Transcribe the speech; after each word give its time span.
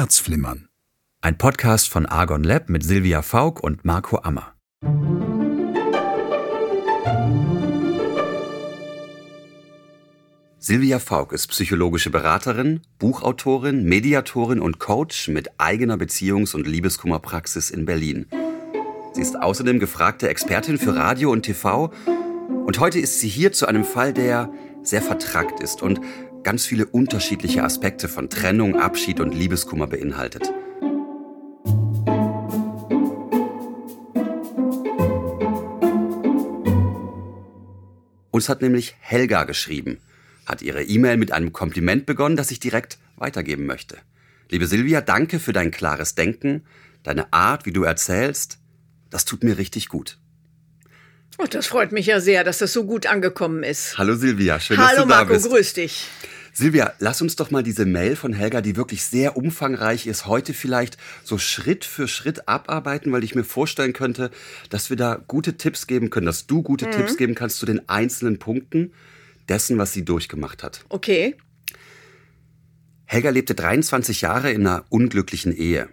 Herzflimmern. 0.00 0.70
Ein 1.20 1.36
Podcast 1.36 1.90
von 1.90 2.06
Argon 2.06 2.42
Lab 2.42 2.70
mit 2.70 2.82
Silvia 2.82 3.20
Faulk 3.20 3.62
und 3.62 3.84
Marco 3.84 4.16
Ammer. 4.16 4.54
Silvia 10.58 11.00
Faulk 11.00 11.34
ist 11.34 11.48
psychologische 11.48 12.08
Beraterin, 12.08 12.80
Buchautorin, 12.98 13.84
Mediatorin 13.84 14.60
und 14.60 14.78
Coach 14.78 15.28
mit 15.28 15.50
eigener 15.60 15.96
Beziehungs- 15.96 16.54
und 16.54 16.66
Liebeskummerpraxis 16.66 17.68
in 17.68 17.84
Berlin. 17.84 18.24
Sie 19.12 19.20
ist 19.20 19.38
außerdem 19.38 19.80
gefragte 19.80 20.30
Expertin 20.30 20.78
für 20.78 20.96
Radio 20.96 21.30
und 21.30 21.42
TV 21.42 21.92
und 22.64 22.80
heute 22.80 22.98
ist 22.98 23.20
sie 23.20 23.28
hier 23.28 23.52
zu 23.52 23.66
einem 23.66 23.84
Fall, 23.84 24.14
der 24.14 24.50
sehr 24.82 25.02
vertrackt 25.02 25.60
ist 25.60 25.82
und 25.82 26.00
ganz 26.42 26.66
viele 26.66 26.86
unterschiedliche 26.86 27.62
Aspekte 27.62 28.08
von 28.08 28.30
Trennung, 28.30 28.78
Abschied 28.80 29.20
und 29.20 29.32
Liebeskummer 29.32 29.86
beinhaltet. 29.86 30.52
Uns 38.30 38.48
hat 38.48 38.62
nämlich 38.62 38.96
Helga 39.00 39.44
geschrieben 39.44 39.98
hat 40.50 40.62
ihre 40.62 40.82
E-Mail 40.82 41.16
mit 41.16 41.32
einem 41.32 41.52
Kompliment 41.52 42.04
begonnen, 42.06 42.36
das 42.36 42.50
ich 42.50 42.60
direkt 42.60 42.98
weitergeben 43.16 43.66
möchte. 43.66 43.98
Liebe 44.50 44.66
Silvia, 44.66 45.00
danke 45.00 45.38
für 45.38 45.52
dein 45.52 45.70
klares 45.70 46.16
Denken, 46.16 46.64
deine 47.04 47.32
Art, 47.32 47.66
wie 47.66 47.72
du 47.72 47.84
erzählst. 47.84 48.58
Das 49.10 49.24
tut 49.24 49.44
mir 49.44 49.58
richtig 49.58 49.88
gut. 49.88 50.18
Oh, 51.38 51.46
das 51.48 51.66
freut 51.66 51.92
mich 51.92 52.06
ja 52.06 52.20
sehr, 52.20 52.44
dass 52.44 52.58
das 52.58 52.72
so 52.72 52.84
gut 52.84 53.06
angekommen 53.06 53.62
ist. 53.62 53.96
Hallo 53.98 54.14
Silvia, 54.14 54.60
schön, 54.60 54.76
Hallo 54.78 54.88
dass 54.88 55.02
du 55.04 55.08
da 55.08 55.16
Marco, 55.16 55.32
bist. 55.32 55.48
grüß 55.48 55.72
dich. 55.74 56.04
Silvia, 56.52 56.92
lass 56.98 57.22
uns 57.22 57.36
doch 57.36 57.50
mal 57.50 57.62
diese 57.62 57.86
Mail 57.86 58.16
von 58.16 58.32
Helga, 58.32 58.60
die 58.60 58.76
wirklich 58.76 59.04
sehr 59.04 59.36
umfangreich 59.36 60.06
ist, 60.06 60.26
heute 60.26 60.52
vielleicht 60.52 60.98
so 61.22 61.38
Schritt 61.38 61.84
für 61.84 62.08
Schritt 62.08 62.48
abarbeiten, 62.48 63.12
weil 63.12 63.22
ich 63.24 63.34
mir 63.34 63.44
vorstellen 63.44 63.92
könnte, 63.92 64.30
dass 64.68 64.90
wir 64.90 64.96
da 64.96 65.20
gute 65.28 65.56
Tipps 65.56 65.86
geben 65.86 66.10
können, 66.10 66.26
dass 66.26 66.46
du 66.46 66.62
gute 66.62 66.90
Tipps 66.90 67.16
geben 67.16 67.34
kannst 67.36 67.58
zu 67.58 67.66
den 67.66 67.88
einzelnen 67.88 68.38
Punkten 68.38 68.92
dessen, 69.48 69.78
was 69.78 69.92
sie 69.92 70.04
durchgemacht 70.04 70.62
hat. 70.64 70.84
Okay. 70.88 71.36
Helga 73.06 73.30
lebte 73.30 73.54
23 73.54 74.20
Jahre 74.20 74.50
in 74.50 74.66
einer 74.66 74.84
unglücklichen 74.88 75.56
Ehe. 75.56 75.88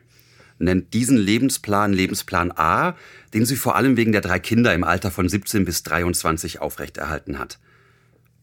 Nennt 0.59 0.93
diesen 0.93 1.17
Lebensplan 1.17 1.93
Lebensplan 1.93 2.51
A, 2.51 2.95
den 3.33 3.45
sie 3.45 3.55
vor 3.55 3.75
allem 3.75 3.97
wegen 3.97 4.11
der 4.11 4.21
drei 4.21 4.39
Kinder 4.39 4.73
im 4.73 4.83
Alter 4.83 5.11
von 5.11 5.29
17 5.29 5.65
bis 5.65 5.83
23 5.83 6.59
aufrechterhalten 6.61 7.37
hat. 7.37 7.59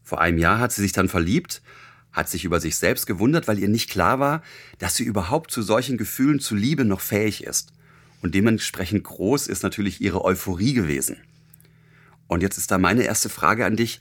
Vor 0.03 0.21
einem 0.21 0.37
Jahr 0.37 0.59
hat 0.59 0.71
sie 0.71 0.81
sich 0.81 0.93
dann 0.93 1.09
verliebt, 1.09 1.61
hat 2.13 2.29
sich 2.29 2.45
über 2.45 2.61
sich 2.61 2.77
selbst 2.77 3.07
gewundert, 3.07 3.47
weil 3.47 3.59
ihr 3.59 3.67
nicht 3.67 3.89
klar 3.89 4.19
war, 4.19 4.41
dass 4.77 4.95
sie 4.95 5.03
überhaupt 5.03 5.51
zu 5.51 5.61
solchen 5.61 5.97
Gefühlen 5.97 6.39
zu 6.39 6.55
Liebe 6.55 6.85
noch 6.85 7.01
fähig 7.01 7.43
ist. 7.43 7.73
Und 8.21 8.33
dementsprechend 8.33 9.03
groß 9.03 9.47
ist 9.47 9.63
natürlich 9.63 9.99
ihre 9.99 10.23
Euphorie 10.23 10.73
gewesen. 10.73 11.17
Und 12.27 12.41
jetzt 12.41 12.57
ist 12.57 12.71
da 12.71 12.77
meine 12.77 13.03
erste 13.03 13.29
Frage 13.29 13.65
an 13.65 13.75
dich, 13.75 13.99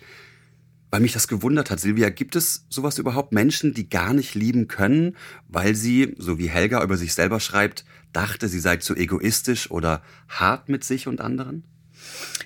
weil 0.91 1.01
mich 1.01 1.13
das 1.13 1.27
gewundert 1.27 1.71
hat. 1.71 1.81
Silvia, 1.81 2.09
gibt 2.09 2.37
es 2.37 2.67
sowas 2.69 2.99
überhaupt 2.99 3.33
Menschen, 3.33 3.75
die 3.75 3.89
gar 3.89 4.13
nicht 4.13 4.37
lieben 4.37 4.69
können, 4.69 5.17
weil 5.49 5.75
sie, 5.75 6.15
so 6.19 6.39
wie 6.39 6.49
Helga 6.49 6.83
über 6.85 6.97
sich 6.97 7.15
selber 7.15 7.41
schreibt, 7.41 7.85
dachte, 8.17 8.49
sie 8.49 8.61
sei 8.61 8.77
zu 8.79 8.95
egoistisch 8.95 9.71
oder 9.71 10.03
hart 10.29 10.69
mit 10.69 10.85
sich 10.85 11.07
und 11.07 11.21
anderen? 11.21 11.65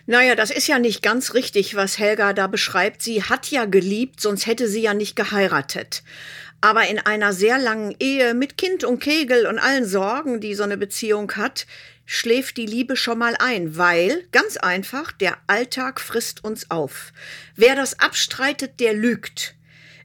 Naja, 0.07 0.35
das 0.35 0.51
ist 0.51 0.67
ja 0.67 0.79
nicht 0.79 1.03
ganz 1.03 1.35
richtig, 1.35 1.75
was 1.75 1.99
Helga 1.99 2.33
da 2.33 2.47
beschreibt. 2.47 3.03
Sie 3.03 3.23
hat 3.23 3.51
ja 3.51 3.65
geliebt, 3.67 4.21
sonst 4.21 4.47
hätte 4.47 4.69
sie 4.69 4.83
ja 4.83 4.95
nicht 4.95 5.17
geheiratet. 5.17 6.03
Aber 6.61 6.89
in 6.89 6.99
einer 6.99 7.33
sehr 7.33 7.59
langen 7.59 7.95
Ehe 8.01 8.35
mit 8.35 8.57
Kind 8.57 8.85
und 8.85 9.01
Kegel 9.01 9.47
und 9.47 9.59
allen 9.59 9.87
Sorgen, 9.87 10.41
die 10.41 10.55
so 10.55 10.65
eine 10.65 10.77
Beziehung 10.77 11.33
hat, 11.37 11.67
schläft 12.05 12.57
die 12.57 12.67
Liebe 12.67 12.97
schon 12.97 13.19
mal 13.19 13.37
ein, 13.39 13.77
weil, 13.77 14.25
ganz 14.33 14.57
einfach, 14.57 15.13
der 15.13 15.37
Alltag 15.47 16.01
frisst 16.01 16.43
uns 16.43 16.71
auf. 16.71 17.13
Wer 17.55 17.77
das 17.77 18.01
abstreitet, 18.01 18.81
der 18.81 18.95
lügt. 18.95 19.55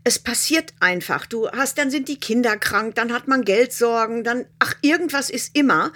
Es 0.03 0.19
passiert 0.19 0.73
einfach. 0.79 1.25
Du 1.25 1.49
hast, 1.49 1.77
dann 1.77 1.89
sind 1.89 2.09
die 2.09 2.19
Kinder 2.19 2.57
krank, 2.57 2.95
dann 2.95 3.13
hat 3.13 3.27
man 3.27 3.45
Geldsorgen, 3.45 4.23
dann, 4.23 4.45
ach, 4.59 4.75
irgendwas 4.81 5.29
ist 5.29 5.55
immer. 5.57 5.93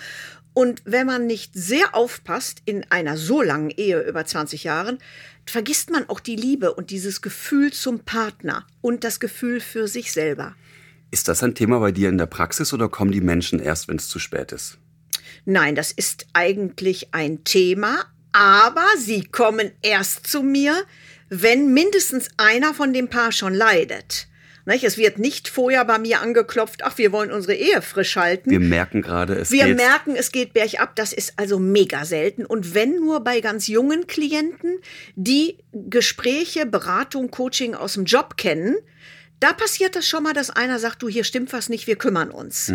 Und 0.54 0.82
wenn 0.86 1.06
man 1.06 1.28
nicht 1.28 1.52
sehr 1.54 1.94
aufpasst 1.94 2.62
in 2.66 2.84
einer 2.90 3.18
so 3.18 3.42
langen 3.42 3.70
Ehe 3.70 4.02
über 4.02 4.26
20 4.26 4.64
Jahren, 4.64 4.98
vergisst 5.46 5.92
man 5.92 6.10
auch 6.10 6.20
die 6.20 6.36
Liebe 6.36 6.74
und 6.74 6.90
dieses 6.90 7.22
Gefühl 7.22 7.72
zum 7.72 8.00
Partner 8.00 8.66
und 8.82 9.04
das 9.04 9.20
Gefühl 9.20 9.60
für 9.60 9.88
sich 9.88 10.12
selber. 10.12 10.56
Ist 11.12 11.28
das 11.28 11.44
ein 11.44 11.56
Thema 11.56 11.80
bei 11.80 11.92
dir 11.92 12.10
in 12.10 12.18
der 12.18 12.26
Praxis 12.26 12.74
oder 12.74 12.90
kommen 12.90 13.12
die 13.12 13.22
Menschen 13.22 13.60
erst, 13.60 13.88
wenn 13.88 13.98
es 13.98 14.10
zu 14.10 14.20
spät 14.20 14.52
ist? 14.52 14.78
Nein, 15.46 15.76
das 15.76 15.92
ist 15.92 16.28
eigentlich 16.34 17.14
ein 17.14 17.44
Thema, 17.44 18.06
aber 18.34 18.86
sie 18.98 19.24
kommen 19.24 19.72
erst 19.82 20.28
zu 20.28 20.44
mir, 20.44 20.76
wenn 21.30 21.74
mindestens 21.74 22.30
einer 22.38 22.74
von 22.74 22.94
dem 22.94 23.10
Paar 23.10 23.32
schon 23.32 23.54
leidet. 23.54 24.28
Es 24.70 24.98
wird 24.98 25.18
nicht 25.18 25.48
vorher 25.48 25.86
bei 25.86 25.98
mir 25.98 26.22
angeklopft, 26.22 26.84
ach, 26.84 26.98
wir 26.98 27.14
wollen 27.14 27.32
unsere 27.32 27.56
Ehe 27.56 27.82
frisch 27.82 28.18
halten. 28.18 28.50
Wir 28.52 28.60
merken 28.60 29.02
gerade, 29.02 29.36
es 29.36 29.50
Wir 29.50 29.66
geht. 29.66 29.78
merken, 29.78 30.16
es 30.18 30.34
geht 30.34 30.52
bergab. 30.54 30.94
Das 30.98 31.14
ist 31.14 31.34
also 31.38 31.58
mega 31.58 32.04
selten. 32.04 32.46
Und 32.46 32.74
wenn 32.74 32.96
nur 32.98 33.22
bei 33.24 33.40
ganz 33.40 33.68
jungen 33.68 34.08
Klienten, 34.08 34.78
die 35.16 35.58
Gespräche, 35.72 36.66
Beratung, 36.66 37.32
Coaching 37.32 37.76
aus 37.76 37.94
dem 37.94 38.04
Job 38.04 38.36
kennen, 38.36 38.76
da 39.40 39.54
passiert 39.54 39.96
das 39.96 40.06
schon 40.08 40.24
mal, 40.24 40.34
dass 40.34 40.50
einer 40.50 40.80
sagt, 40.80 41.02
du, 41.02 41.08
hier 41.08 41.24
stimmt 41.24 41.54
was 41.54 41.70
nicht, 41.70 41.88
wir 41.88 41.96
kümmern 41.96 42.30
uns. 42.30 42.74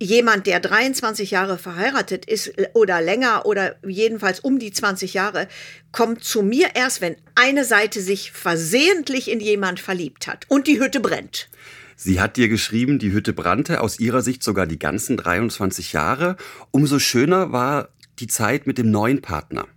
Jemand, 0.00 0.46
der 0.46 0.58
23 0.58 1.30
Jahre 1.30 1.56
verheiratet 1.56 2.24
ist 2.24 2.52
oder 2.74 3.00
länger 3.00 3.46
oder 3.46 3.76
jedenfalls 3.86 4.40
um 4.40 4.58
die 4.58 4.72
20 4.72 5.14
Jahre, 5.14 5.46
kommt 5.92 6.24
zu 6.24 6.42
mir 6.42 6.70
erst, 6.74 7.00
wenn 7.00 7.16
eine 7.36 7.64
Seite 7.64 8.00
sich 8.00 8.32
versehentlich 8.32 9.30
in 9.30 9.38
jemand 9.38 9.78
verliebt 9.78 10.26
hat 10.26 10.46
und 10.48 10.66
die 10.66 10.80
Hütte 10.80 10.98
brennt. 10.98 11.48
Sie 11.96 12.20
hat 12.20 12.36
dir 12.36 12.48
geschrieben, 12.48 12.98
die 12.98 13.12
Hütte 13.12 13.32
brannte, 13.32 13.80
aus 13.80 14.00
ihrer 14.00 14.20
Sicht 14.20 14.42
sogar 14.42 14.66
die 14.66 14.80
ganzen 14.80 15.16
23 15.16 15.92
Jahre. 15.92 16.36
Umso 16.72 16.98
schöner 16.98 17.52
war 17.52 17.88
die 18.18 18.26
Zeit 18.26 18.66
mit 18.66 18.78
dem 18.78 18.90
neuen 18.90 19.22
Partner. 19.22 19.68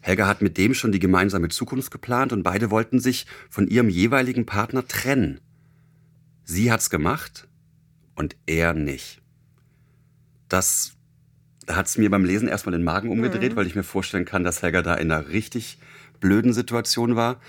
Helga 0.00 0.28
hat 0.28 0.42
mit 0.42 0.56
dem 0.58 0.74
schon 0.74 0.92
die 0.92 1.00
gemeinsame 1.00 1.48
Zukunft 1.48 1.90
geplant 1.90 2.32
und 2.32 2.44
beide 2.44 2.70
wollten 2.70 3.00
sich 3.00 3.26
von 3.50 3.66
ihrem 3.66 3.88
jeweiligen 3.88 4.46
Partner 4.46 4.86
trennen. 4.86 5.40
Sie 6.44 6.70
hat's 6.70 6.90
gemacht 6.90 7.48
und 8.14 8.36
er 8.46 8.72
nicht. 8.72 9.20
Das 10.48 10.92
hat's 11.68 11.98
mir 11.98 12.10
beim 12.10 12.24
Lesen 12.24 12.48
erstmal 12.48 12.72
den 12.72 12.84
Magen 12.84 13.10
umgedreht, 13.10 13.56
weil 13.56 13.66
ich 13.66 13.74
mir 13.74 13.82
vorstellen 13.82 14.24
kann, 14.24 14.44
dass 14.44 14.62
Helga 14.62 14.82
da 14.82 14.94
in 14.94 15.10
einer 15.10 15.28
richtig 15.28 15.78
blöden 16.20 16.52
Situation 16.52 17.16
war. 17.16 17.40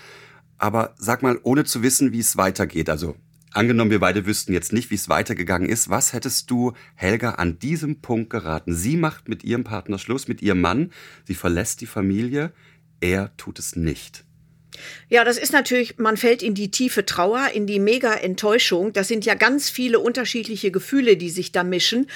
Aber 0.58 0.94
sag 0.98 1.22
mal, 1.22 1.38
ohne 1.42 1.64
zu 1.64 1.82
wissen, 1.82 2.12
wie 2.12 2.18
es 2.18 2.36
weitergeht, 2.36 2.90
also 2.90 3.16
angenommen, 3.52 3.90
wir 3.90 4.00
beide 4.00 4.26
wüssten 4.26 4.52
jetzt 4.52 4.72
nicht, 4.72 4.90
wie 4.90 4.96
es 4.96 5.08
weitergegangen 5.08 5.68
ist, 5.68 5.88
was 5.88 6.12
hättest 6.12 6.50
du 6.50 6.72
Helga 6.94 7.32
an 7.32 7.58
diesem 7.58 8.00
Punkt 8.00 8.30
geraten? 8.30 8.74
Sie 8.74 8.96
macht 8.96 9.28
mit 9.28 9.44
ihrem 9.44 9.64
Partner 9.64 9.98
Schluss, 9.98 10.28
mit 10.28 10.42
ihrem 10.42 10.60
Mann, 10.60 10.90
sie 11.24 11.34
verlässt 11.34 11.80
die 11.80 11.86
Familie, 11.86 12.52
er 13.00 13.36
tut 13.36 13.58
es 13.58 13.76
nicht. 13.76 14.24
Ja, 15.08 15.24
das 15.24 15.38
ist 15.38 15.52
natürlich, 15.52 15.98
man 15.98 16.16
fällt 16.16 16.42
in 16.42 16.54
die 16.54 16.70
tiefe 16.70 17.04
Trauer, 17.06 17.48
in 17.54 17.66
die 17.66 17.78
mega 17.78 18.14
Enttäuschung. 18.14 18.92
Das 18.92 19.08
sind 19.08 19.24
ja 19.24 19.34
ganz 19.34 19.70
viele 19.70 19.98
unterschiedliche 19.98 20.70
Gefühle, 20.70 21.16
die 21.16 21.30
sich 21.30 21.52
da 21.52 21.64
mischen. 21.64 22.08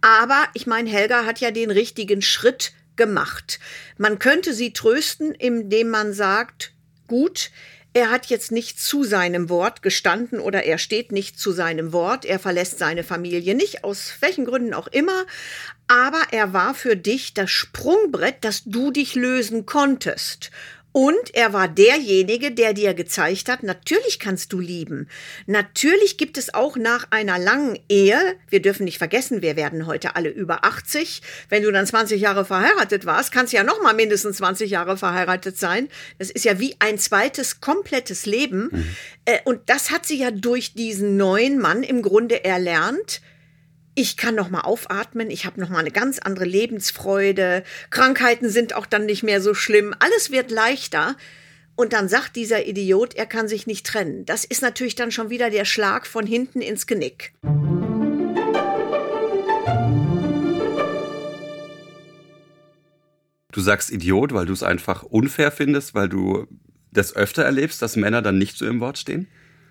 Aber 0.00 0.46
ich 0.54 0.66
meine, 0.66 0.90
Helga 0.90 1.24
hat 1.24 1.40
ja 1.40 1.50
den 1.50 1.70
richtigen 1.70 2.22
Schritt 2.22 2.72
gemacht. 2.96 3.60
Man 3.98 4.18
könnte 4.18 4.52
sie 4.52 4.72
trösten, 4.72 5.32
indem 5.34 5.88
man 5.88 6.12
sagt, 6.12 6.72
gut, 7.06 7.50
er 7.92 8.10
hat 8.10 8.26
jetzt 8.26 8.52
nicht 8.52 8.80
zu 8.80 9.02
seinem 9.02 9.48
Wort 9.48 9.82
gestanden 9.82 10.38
oder 10.38 10.62
er 10.62 10.78
steht 10.78 11.10
nicht 11.10 11.40
zu 11.40 11.50
seinem 11.50 11.92
Wort, 11.92 12.24
er 12.24 12.38
verlässt 12.38 12.78
seine 12.78 13.02
Familie 13.02 13.56
nicht, 13.56 13.82
aus 13.82 14.12
welchen 14.20 14.44
Gründen 14.44 14.74
auch 14.74 14.86
immer, 14.86 15.26
aber 15.88 16.22
er 16.30 16.52
war 16.52 16.74
für 16.74 16.94
dich 16.96 17.34
das 17.34 17.50
Sprungbrett, 17.50 18.44
dass 18.44 18.62
du 18.64 18.92
dich 18.92 19.16
lösen 19.16 19.66
konntest. 19.66 20.52
Und 20.92 21.34
er 21.34 21.52
war 21.52 21.68
derjenige, 21.68 22.50
der 22.50 22.74
dir 22.74 22.94
gezeigt 22.94 23.48
hat, 23.48 23.62
natürlich 23.62 24.18
kannst 24.18 24.52
du 24.52 24.58
lieben. 24.58 25.08
Natürlich 25.46 26.18
gibt 26.18 26.36
es 26.36 26.52
auch 26.52 26.76
nach 26.76 27.06
einer 27.10 27.38
langen 27.38 27.78
Ehe, 27.88 28.18
wir 28.48 28.60
dürfen 28.60 28.84
nicht 28.84 28.98
vergessen, 28.98 29.40
wir 29.40 29.54
werden 29.54 29.86
heute 29.86 30.16
alle 30.16 30.30
über 30.30 30.64
80. 30.64 31.22
Wenn 31.48 31.62
du 31.62 31.70
dann 31.70 31.86
20 31.86 32.20
Jahre 32.20 32.44
verheiratet 32.44 33.06
warst, 33.06 33.30
kannst 33.30 33.52
du 33.52 33.58
ja 33.58 33.64
noch 33.64 33.80
mal 33.82 33.94
mindestens 33.94 34.38
20 34.38 34.70
Jahre 34.70 34.96
verheiratet 34.96 35.58
sein. 35.58 35.88
Das 36.18 36.30
ist 36.30 36.44
ja 36.44 36.58
wie 36.58 36.74
ein 36.80 36.98
zweites 36.98 37.60
komplettes 37.60 38.26
Leben. 38.26 38.94
Äh, 39.26 39.38
Und 39.44 39.60
das 39.66 39.90
hat 39.90 40.06
sie 40.06 40.18
ja 40.18 40.30
durch 40.30 40.74
diesen 40.74 41.16
neuen 41.16 41.58
Mann 41.58 41.82
im 41.84 42.02
Grunde 42.02 42.44
erlernt 42.44 43.20
ich 44.00 44.16
kann 44.16 44.34
noch 44.34 44.48
mal 44.48 44.62
aufatmen, 44.62 45.30
ich 45.30 45.44
habe 45.44 45.60
noch 45.60 45.68
mal 45.68 45.80
eine 45.80 45.90
ganz 45.90 46.18
andere 46.18 46.46
Lebensfreude, 46.46 47.62
Krankheiten 47.90 48.48
sind 48.48 48.74
auch 48.74 48.86
dann 48.86 49.04
nicht 49.04 49.22
mehr 49.22 49.42
so 49.42 49.52
schlimm, 49.52 49.94
alles 49.98 50.30
wird 50.30 50.50
leichter. 50.50 51.16
Und 51.76 51.92
dann 51.92 52.08
sagt 52.08 52.36
dieser 52.36 52.66
Idiot, 52.66 53.14
er 53.14 53.26
kann 53.26 53.46
sich 53.46 53.66
nicht 53.66 53.84
trennen. 53.86 54.24
Das 54.24 54.46
ist 54.46 54.62
natürlich 54.62 54.94
dann 54.94 55.12
schon 55.12 55.28
wieder 55.28 55.50
der 55.50 55.66
Schlag 55.66 56.06
von 56.06 56.26
hinten 56.26 56.62
ins 56.62 56.86
Genick. 56.86 57.34
Du 63.52 63.60
sagst 63.60 63.90
Idiot, 63.90 64.32
weil 64.32 64.46
du 64.46 64.54
es 64.54 64.62
einfach 64.62 65.02
unfair 65.02 65.52
findest, 65.52 65.94
weil 65.94 66.08
du 66.08 66.46
das 66.90 67.14
öfter 67.14 67.42
erlebst, 67.42 67.82
dass 67.82 67.96
Männer 67.96 68.22
dann 68.22 68.38
nicht 68.38 68.56
so 68.56 68.66
im 68.66 68.80
Wort 68.80 68.96
stehen? 68.96 69.28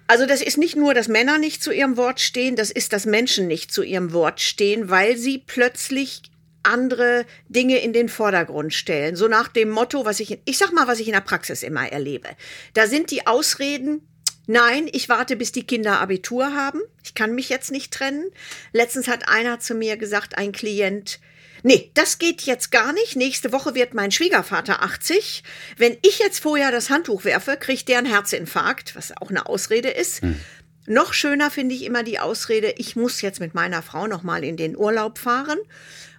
Also 0.09 0.25
das 0.25 0.41
ist 0.41 0.57
nicht 0.57 0.75
nur, 0.75 0.95
dass 0.95 1.07
Männer 1.07 1.37
nicht 1.37 1.61
zu 1.61 1.71
ihrem 1.71 1.95
Wort 1.95 2.19
stehen, 2.19 2.55
das 2.55 2.71
ist, 2.71 2.93
dass 2.93 3.05
Menschen 3.05 3.45
nicht 3.45 3.71
zu 3.71 3.83
ihrem 3.83 4.11
Wort 4.11 4.41
stehen, 4.41 4.89
weil 4.89 5.15
sie 5.17 5.37
plötzlich 5.37 6.23
andere 6.63 7.27
Dinge 7.47 7.77
in 7.77 7.93
den 7.93 8.09
Vordergrund 8.09 8.73
stellen. 8.73 9.15
So 9.15 9.27
nach 9.27 9.49
dem 9.49 9.69
Motto, 9.69 10.05
was 10.05 10.19
ich, 10.19 10.39
ich 10.45 10.57
sag 10.57 10.73
mal, 10.73 10.87
was 10.87 10.99
ich 10.99 11.05
in 11.05 11.13
der 11.13 11.21
Praxis 11.21 11.61
immer 11.61 11.91
erlebe. 11.91 12.27
Da 12.73 12.87
sind 12.87 13.11
die 13.11 13.27
Ausreden, 13.27 14.01
Nein, 14.47 14.89
ich 14.91 15.09
warte, 15.09 15.35
bis 15.35 15.51
die 15.51 15.67
Kinder 15.67 15.99
Abitur 15.99 16.55
haben. 16.55 16.81
Ich 17.03 17.13
kann 17.13 17.35
mich 17.35 17.49
jetzt 17.49 17.71
nicht 17.71 17.93
trennen. 17.93 18.31
Letztens 18.73 19.07
hat 19.07 19.29
einer 19.29 19.59
zu 19.59 19.75
mir 19.75 19.95
gesagt, 19.95 20.39
ein 20.39 20.53
Klient, 20.53 21.19
nee, 21.63 21.91
das 21.93 22.17
geht 22.17 22.41
jetzt 22.43 22.71
gar 22.71 22.93
nicht. 22.93 23.15
Nächste 23.15 23.51
Woche 23.51 23.75
wird 23.75 23.93
mein 23.93 24.11
Schwiegervater 24.11 24.81
80. 24.81 25.43
Wenn 25.77 25.97
ich 26.01 26.19
jetzt 26.19 26.39
vorher 26.39 26.71
das 26.71 26.89
Handtuch 26.89 27.23
werfe, 27.25 27.57
kriegt 27.57 27.87
der 27.87 27.99
einen 27.99 28.07
Herzinfarkt, 28.07 28.95
was 28.95 29.15
auch 29.17 29.29
eine 29.29 29.45
Ausrede 29.47 29.89
ist. 29.89 30.21
Hm. 30.21 30.39
Noch 30.85 31.13
schöner 31.13 31.51
finde 31.51 31.75
ich 31.75 31.83
immer 31.83 32.03
die 32.03 32.19
Ausrede, 32.19 32.73
ich 32.77 32.95
muss 32.95 33.21
jetzt 33.21 33.39
mit 33.39 33.53
meiner 33.53 33.83
Frau 33.83 34.07
noch 34.07 34.23
mal 34.23 34.43
in 34.43 34.57
den 34.57 34.75
Urlaub 34.75 35.19
fahren. 35.19 35.59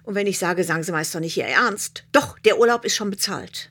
Und 0.03 0.15
wenn 0.15 0.27
ich 0.27 0.39
sage, 0.39 0.63
sagen 0.63 0.83
Sie 0.83 0.91
mal, 0.91 1.01
ist 1.01 1.13
doch 1.13 1.19
nicht 1.19 1.37
Ihr 1.37 1.45
Ernst. 1.45 2.05
Doch, 2.11 2.39
der 2.39 2.57
Urlaub 2.57 2.85
ist 2.85 2.95
schon 2.95 3.11
bezahlt. 3.11 3.69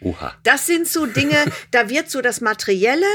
Oha. 0.00 0.34
Das 0.42 0.66
sind 0.66 0.88
so 0.88 1.06
Dinge, 1.06 1.36
da 1.70 1.88
wird 1.88 2.10
so 2.10 2.20
das 2.20 2.40
Materielle 2.40 3.06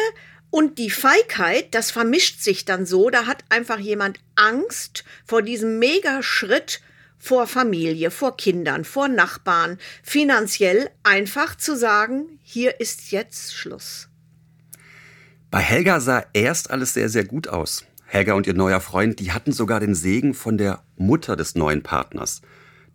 und 0.49 0.77
die 0.77 0.89
Feigheit, 0.89 1.73
das 1.73 1.91
vermischt 1.91 2.41
sich 2.41 2.65
dann 2.65 2.85
so, 2.85 3.09
da 3.09 3.25
hat 3.25 3.43
einfach 3.49 3.79
jemand 3.79 4.19
Angst 4.35 5.03
vor 5.25 5.41
diesem 5.41 5.79
Megaschritt 5.79 6.81
vor 7.21 7.45
Familie, 7.45 8.09
vor 8.09 8.35
Kindern, 8.35 8.83
vor 8.83 9.07
Nachbarn, 9.07 9.77
finanziell 10.01 10.89
einfach 11.03 11.55
zu 11.55 11.77
sagen, 11.77 12.39
hier 12.41 12.79
ist 12.79 13.11
jetzt 13.11 13.53
Schluss. 13.53 14.09
Bei 15.51 15.59
Helga 15.59 15.99
sah 15.99 16.25
erst 16.33 16.71
alles 16.71 16.95
sehr, 16.95 17.09
sehr 17.09 17.23
gut 17.23 17.47
aus. 17.47 17.85
Helga 18.05 18.33
und 18.33 18.47
ihr 18.47 18.55
neuer 18.55 18.81
Freund, 18.81 19.19
die 19.19 19.31
hatten 19.31 19.51
sogar 19.51 19.79
den 19.79 19.93
Segen 19.93 20.33
von 20.33 20.57
der 20.57 20.83
Mutter 20.97 21.35
des 21.35 21.53
neuen 21.53 21.83
Partners. 21.83 22.41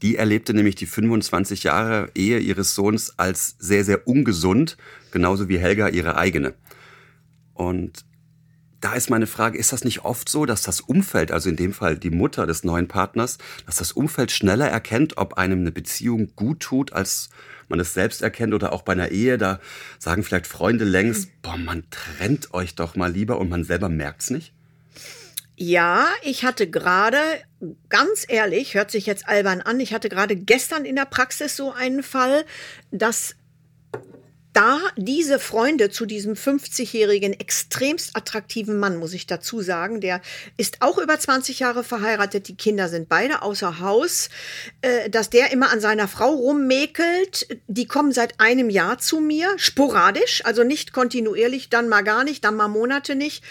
Die 0.02 0.16
erlebte 0.16 0.52
nämlich 0.54 0.74
die 0.74 0.86
25 0.86 1.62
Jahre 1.62 2.10
Ehe 2.14 2.38
ihres 2.38 2.74
Sohns 2.74 3.18
als 3.18 3.54
sehr, 3.58 3.84
sehr 3.84 4.08
ungesund, 4.08 4.76
genauso 5.12 5.48
wie 5.48 5.58
Helga 5.58 5.88
ihre 5.88 6.16
eigene. 6.16 6.54
Und 7.54 8.04
da 8.80 8.94
ist 8.94 9.10
meine 9.10 9.26
Frage, 9.26 9.58
ist 9.58 9.72
das 9.72 9.84
nicht 9.84 10.04
oft 10.04 10.28
so, 10.28 10.46
dass 10.46 10.62
das 10.62 10.80
Umfeld, 10.80 11.32
also 11.32 11.48
in 11.48 11.56
dem 11.56 11.72
Fall 11.72 11.96
die 11.96 12.10
Mutter 12.10 12.46
des 12.46 12.64
neuen 12.64 12.88
Partners, 12.88 13.38
dass 13.64 13.76
das 13.76 13.92
Umfeld 13.92 14.30
schneller 14.30 14.68
erkennt, 14.68 15.16
ob 15.16 15.34
einem 15.34 15.60
eine 15.60 15.72
Beziehung 15.72 16.32
gut 16.36 16.60
tut, 16.60 16.92
als 16.92 17.30
man 17.68 17.80
es 17.80 17.94
selbst 17.94 18.22
erkennt 18.22 18.54
oder 18.54 18.72
auch 18.72 18.82
bei 18.82 18.92
einer 18.92 19.10
Ehe, 19.10 19.38
da 19.38 19.60
sagen 19.98 20.22
vielleicht 20.22 20.46
Freunde 20.46 20.84
längst, 20.84 21.30
boah, 21.42 21.56
man 21.56 21.84
trennt 21.90 22.54
euch 22.54 22.74
doch 22.74 22.96
mal 22.96 23.10
lieber 23.10 23.38
und 23.38 23.48
man 23.48 23.64
selber 23.64 23.88
merkt's 23.88 24.30
nicht? 24.30 24.52
Ja, 25.58 26.06
ich 26.22 26.44
hatte 26.44 26.68
gerade, 26.68 27.18
ganz 27.88 28.26
ehrlich, 28.28 28.74
hört 28.74 28.90
sich 28.90 29.06
jetzt 29.06 29.26
albern 29.26 29.62
an, 29.62 29.80
ich 29.80 29.94
hatte 29.94 30.10
gerade 30.10 30.36
gestern 30.36 30.84
in 30.84 30.96
der 30.96 31.06
Praxis 31.06 31.56
so 31.56 31.72
einen 31.72 32.02
Fall, 32.02 32.44
dass 32.90 33.36
da 34.56 34.80
diese 34.96 35.38
Freunde 35.38 35.90
zu 35.90 36.06
diesem 36.06 36.32
50-jährigen, 36.32 37.38
extremst 37.38 38.16
attraktiven 38.16 38.78
Mann, 38.78 38.96
muss 38.96 39.12
ich 39.12 39.26
dazu 39.26 39.60
sagen, 39.60 40.00
der 40.00 40.22
ist 40.56 40.78
auch 40.80 40.96
über 40.96 41.18
20 41.18 41.60
Jahre 41.60 41.84
verheiratet, 41.84 42.48
die 42.48 42.56
Kinder 42.56 42.88
sind 42.88 43.10
beide 43.10 43.42
außer 43.42 43.80
Haus, 43.80 44.30
äh, 44.80 45.10
dass 45.10 45.28
der 45.28 45.52
immer 45.52 45.70
an 45.70 45.80
seiner 45.80 46.08
Frau 46.08 46.30
rummäkelt, 46.30 47.48
die 47.66 47.86
kommen 47.86 48.12
seit 48.12 48.40
einem 48.40 48.70
Jahr 48.70 48.96
zu 48.96 49.20
mir, 49.20 49.52
sporadisch, 49.58 50.42
also 50.46 50.64
nicht 50.64 50.94
kontinuierlich, 50.94 51.68
dann 51.68 51.90
mal 51.90 52.02
gar 52.02 52.24
nicht, 52.24 52.42
dann 52.42 52.56
mal 52.56 52.68
Monate 52.68 53.14
nicht. 53.14 53.44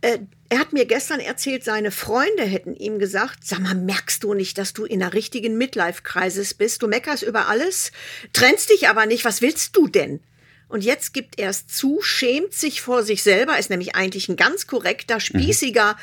Äh, 0.00 0.20
er 0.48 0.60
hat 0.60 0.72
mir 0.72 0.86
gestern 0.86 1.20
erzählt, 1.20 1.62
seine 1.62 1.90
Freunde 1.90 2.44
hätten 2.44 2.74
ihm 2.74 2.98
gesagt, 2.98 3.40
sag 3.44 3.58
mal, 3.58 3.74
merkst 3.74 4.24
du 4.24 4.32
nicht, 4.32 4.56
dass 4.56 4.72
du 4.72 4.86
in 4.86 5.02
einer 5.02 5.12
richtigen 5.12 5.58
Midlife-Kreises 5.58 6.54
bist? 6.54 6.82
Du 6.82 6.88
meckerst 6.88 7.22
über 7.22 7.48
alles, 7.48 7.92
trennst 8.32 8.70
dich 8.70 8.88
aber 8.88 9.04
nicht, 9.04 9.26
was 9.26 9.42
willst 9.42 9.76
du 9.76 9.88
denn? 9.88 10.20
Und 10.68 10.84
jetzt 10.84 11.14
gibt 11.14 11.38
er 11.38 11.50
es 11.50 11.66
zu, 11.66 12.00
schämt 12.02 12.52
sich 12.52 12.82
vor 12.82 13.02
sich 13.02 13.22
selber, 13.22 13.58
ist 13.58 13.70
nämlich 13.70 13.94
eigentlich 13.94 14.28
ein 14.28 14.36
ganz 14.36 14.66
korrekter, 14.66 15.18
spießiger 15.18 15.96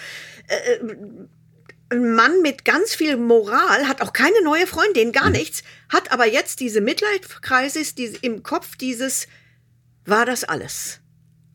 äh, 0.48 0.80
ein 1.90 2.16
Mann 2.16 2.42
mit 2.42 2.66
ganz 2.66 2.96
viel 2.96 3.16
Moral, 3.18 3.88
hat 3.88 4.02
auch 4.02 4.12
keine 4.12 4.42
neue 4.44 4.66
Freundin, 4.66 5.12
gar 5.12 5.28
mhm. 5.28 5.34
nichts, 5.34 5.64
hat 5.90 6.12
aber 6.12 6.26
jetzt 6.26 6.60
diese 6.60 6.82
Midlife-Crisis 6.82 7.96
die, 7.96 8.18
im 8.22 8.44
Kopf 8.44 8.76
dieses, 8.76 9.28
war 10.06 10.26
das 10.26 10.44
alles? 10.44 11.00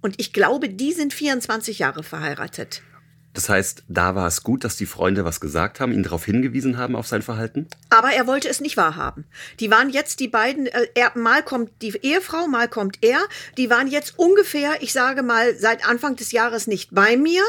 Und 0.03 0.19
ich 0.19 0.33
glaube, 0.33 0.69
die 0.69 0.93
sind 0.93 1.13
24 1.13 1.81
Jahre 1.81 2.03
verheiratet. 2.03 2.83
Das 3.32 3.49
heißt, 3.49 3.85
da 3.87 4.17
war 4.17 4.27
es 4.27 4.43
gut, 4.43 4.65
dass 4.65 4.77
die 4.77 4.87
Freunde 4.87 5.25
was 5.25 5.41
gesagt 5.41 5.79
haben, 5.79 5.93
ihn 5.93 6.03
darauf 6.03 6.25
hingewiesen 6.25 6.77
haben 6.77 6.97
auf 6.97 7.06
sein 7.06 7.23
Verhalten? 7.23 7.69
Aber 7.88 8.11
er 8.11 8.27
wollte 8.27 8.49
es 8.49 8.61
nicht 8.61 8.77
wahrhaben. 8.77 9.25
Die 9.61 9.71
waren 9.71 9.88
jetzt 9.88 10.19
die 10.19 10.27
beiden, 10.27 10.67
äh, 10.67 10.88
er, 10.94 11.12
mal 11.15 11.44
kommt 11.44 11.71
die 11.81 11.97
Ehefrau, 12.03 12.49
mal 12.49 12.69
kommt 12.69 12.99
er. 13.03 13.21
Die 13.56 13.71
waren 13.71 13.87
jetzt 13.87 14.19
ungefähr, 14.19 14.82
ich 14.82 14.93
sage 14.93 15.23
mal, 15.23 15.56
seit 15.56 15.87
Anfang 15.87 16.17
des 16.17 16.32
Jahres 16.32 16.67
nicht 16.67 16.93
bei 16.93 17.17
mir. 17.17 17.43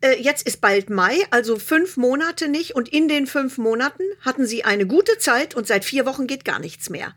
Äh, 0.00 0.22
jetzt 0.22 0.46
ist 0.46 0.60
bald 0.60 0.88
Mai, 0.88 1.18
also 1.30 1.58
fünf 1.58 1.96
Monate 1.96 2.48
nicht. 2.48 2.76
Und 2.76 2.88
in 2.88 3.08
den 3.08 3.26
fünf 3.26 3.58
Monaten 3.58 4.04
hatten 4.20 4.46
sie 4.46 4.64
eine 4.64 4.86
gute 4.86 5.18
Zeit 5.18 5.56
und 5.56 5.66
seit 5.66 5.84
vier 5.84 6.06
Wochen 6.06 6.28
geht 6.28 6.44
gar 6.44 6.60
nichts 6.60 6.90
mehr. 6.90 7.12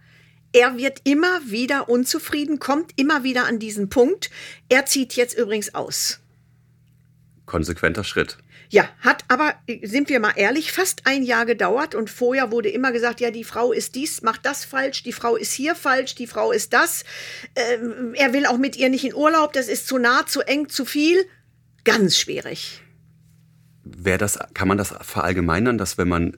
Er 0.54 0.78
wird 0.78 1.02
immer 1.04 1.42
wieder 1.46 1.88
unzufrieden, 1.88 2.58
kommt 2.58 2.94
immer 2.96 3.24
wieder 3.24 3.46
an 3.46 3.60
diesen 3.60 3.90
Punkt. 3.90 4.32
Er 4.70 4.88
zieht 4.88 5.14
jetzt 5.14 5.38
übrigens 5.38 5.76
aus 5.76 6.20
konsequenter 7.48 8.04
Schritt. 8.04 8.38
Ja, 8.70 8.88
hat 9.00 9.24
aber, 9.30 9.56
sind 9.82 10.10
wir 10.10 10.20
mal 10.20 10.34
ehrlich, 10.36 10.72
fast 10.72 11.08
ein 11.08 11.24
Jahr 11.24 11.46
gedauert 11.46 11.96
und 11.96 12.10
vorher 12.10 12.52
wurde 12.52 12.70
immer 12.70 12.92
gesagt, 12.92 13.22
ja, 13.22 13.32
die 13.32 13.46
Frau 13.46 13.72
ist 13.72 13.96
dies, 13.96 14.22
macht 14.22 14.46
das 14.46 14.66
falsch, 14.66 15.02
die 15.02 15.14
Frau 15.14 15.36
ist 15.36 15.54
hier 15.54 15.74
falsch, 15.74 16.14
die 16.14 16.28
Frau 16.28 16.52
ist 16.52 16.74
das. 16.74 17.04
Ähm, 17.56 18.14
er 18.14 18.34
will 18.34 18.46
auch 18.46 18.58
mit 18.58 18.76
ihr 18.76 18.90
nicht 18.90 19.06
in 19.06 19.16
Urlaub, 19.16 19.54
das 19.54 19.70
ist 19.70 19.88
zu 19.88 19.98
nah, 19.98 20.26
zu 20.28 20.42
eng, 20.42 20.70
zu 20.70 20.86
viel. 20.86 21.26
Ganz 21.86 22.20
schwierig. 22.20 22.84
Wer 23.84 24.18
das, 24.18 24.38
kann 24.54 24.68
man 24.68 24.78
das 24.78 24.94
verallgemeinern, 25.02 25.78
dass 25.78 25.98
wenn 25.98 26.10
man 26.10 26.38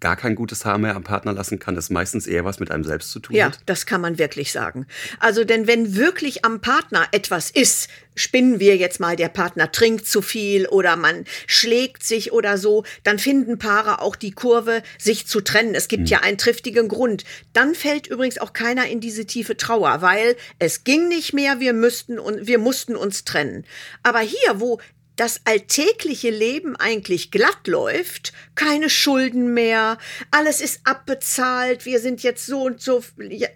gar 0.00 0.16
kein 0.16 0.34
gutes 0.34 0.64
Haar 0.64 0.78
mehr 0.78 0.94
am 0.94 1.04
Partner 1.04 1.32
lassen 1.32 1.58
kann, 1.58 1.74
das 1.74 1.90
meistens 1.90 2.26
eher 2.26 2.44
was 2.44 2.60
mit 2.60 2.70
einem 2.70 2.84
selbst 2.84 3.10
zu 3.10 3.20
tun 3.20 3.34
ja, 3.34 3.46
hat? 3.46 3.54
Ja, 3.54 3.60
das 3.66 3.86
kann 3.86 4.00
man 4.00 4.18
wirklich 4.18 4.52
sagen. 4.52 4.86
Also, 5.18 5.44
denn 5.44 5.66
wenn 5.66 5.96
wirklich 5.96 6.44
am 6.44 6.60
Partner 6.60 7.06
etwas 7.12 7.50
ist, 7.50 7.88
spinnen 8.14 8.60
wir 8.60 8.76
jetzt 8.76 9.00
mal, 9.00 9.16
der 9.16 9.28
Partner 9.28 9.70
trinkt 9.72 10.06
zu 10.06 10.22
viel 10.22 10.66
oder 10.66 10.96
man 10.96 11.24
schlägt 11.46 12.02
sich 12.02 12.32
oder 12.32 12.58
so, 12.58 12.84
dann 13.04 13.18
finden 13.18 13.58
Paare 13.58 14.00
auch 14.00 14.16
die 14.16 14.32
Kurve, 14.32 14.82
sich 14.98 15.26
zu 15.26 15.40
trennen. 15.40 15.74
Es 15.74 15.88
gibt 15.88 16.04
hm. 16.04 16.08
ja 16.08 16.20
einen 16.20 16.38
triftigen 16.38 16.88
Grund. 16.88 17.24
Dann 17.52 17.74
fällt 17.74 18.06
übrigens 18.06 18.38
auch 18.38 18.52
keiner 18.52 18.86
in 18.86 19.00
diese 19.00 19.26
tiefe 19.26 19.56
Trauer, 19.56 20.02
weil 20.02 20.36
es 20.58 20.84
ging 20.84 21.08
nicht 21.08 21.32
mehr, 21.32 21.60
wir 21.60 21.72
müssten 21.72 22.18
und 22.18 22.46
wir 22.46 22.58
mussten 22.58 22.96
uns 22.96 23.24
trennen. 23.24 23.64
Aber 24.02 24.20
hier, 24.20 24.60
wo 24.60 24.80
das 25.18 25.40
alltägliche 25.44 26.30
Leben 26.30 26.76
eigentlich 26.76 27.32
glatt 27.32 27.66
läuft, 27.66 28.32
keine 28.54 28.88
Schulden 28.88 29.52
mehr, 29.52 29.98
alles 30.30 30.60
ist 30.60 30.80
abbezahlt, 30.84 31.84
wir 31.86 31.98
sind 31.98 32.22
jetzt 32.22 32.46
so 32.46 32.62
und 32.62 32.80
so 32.80 33.02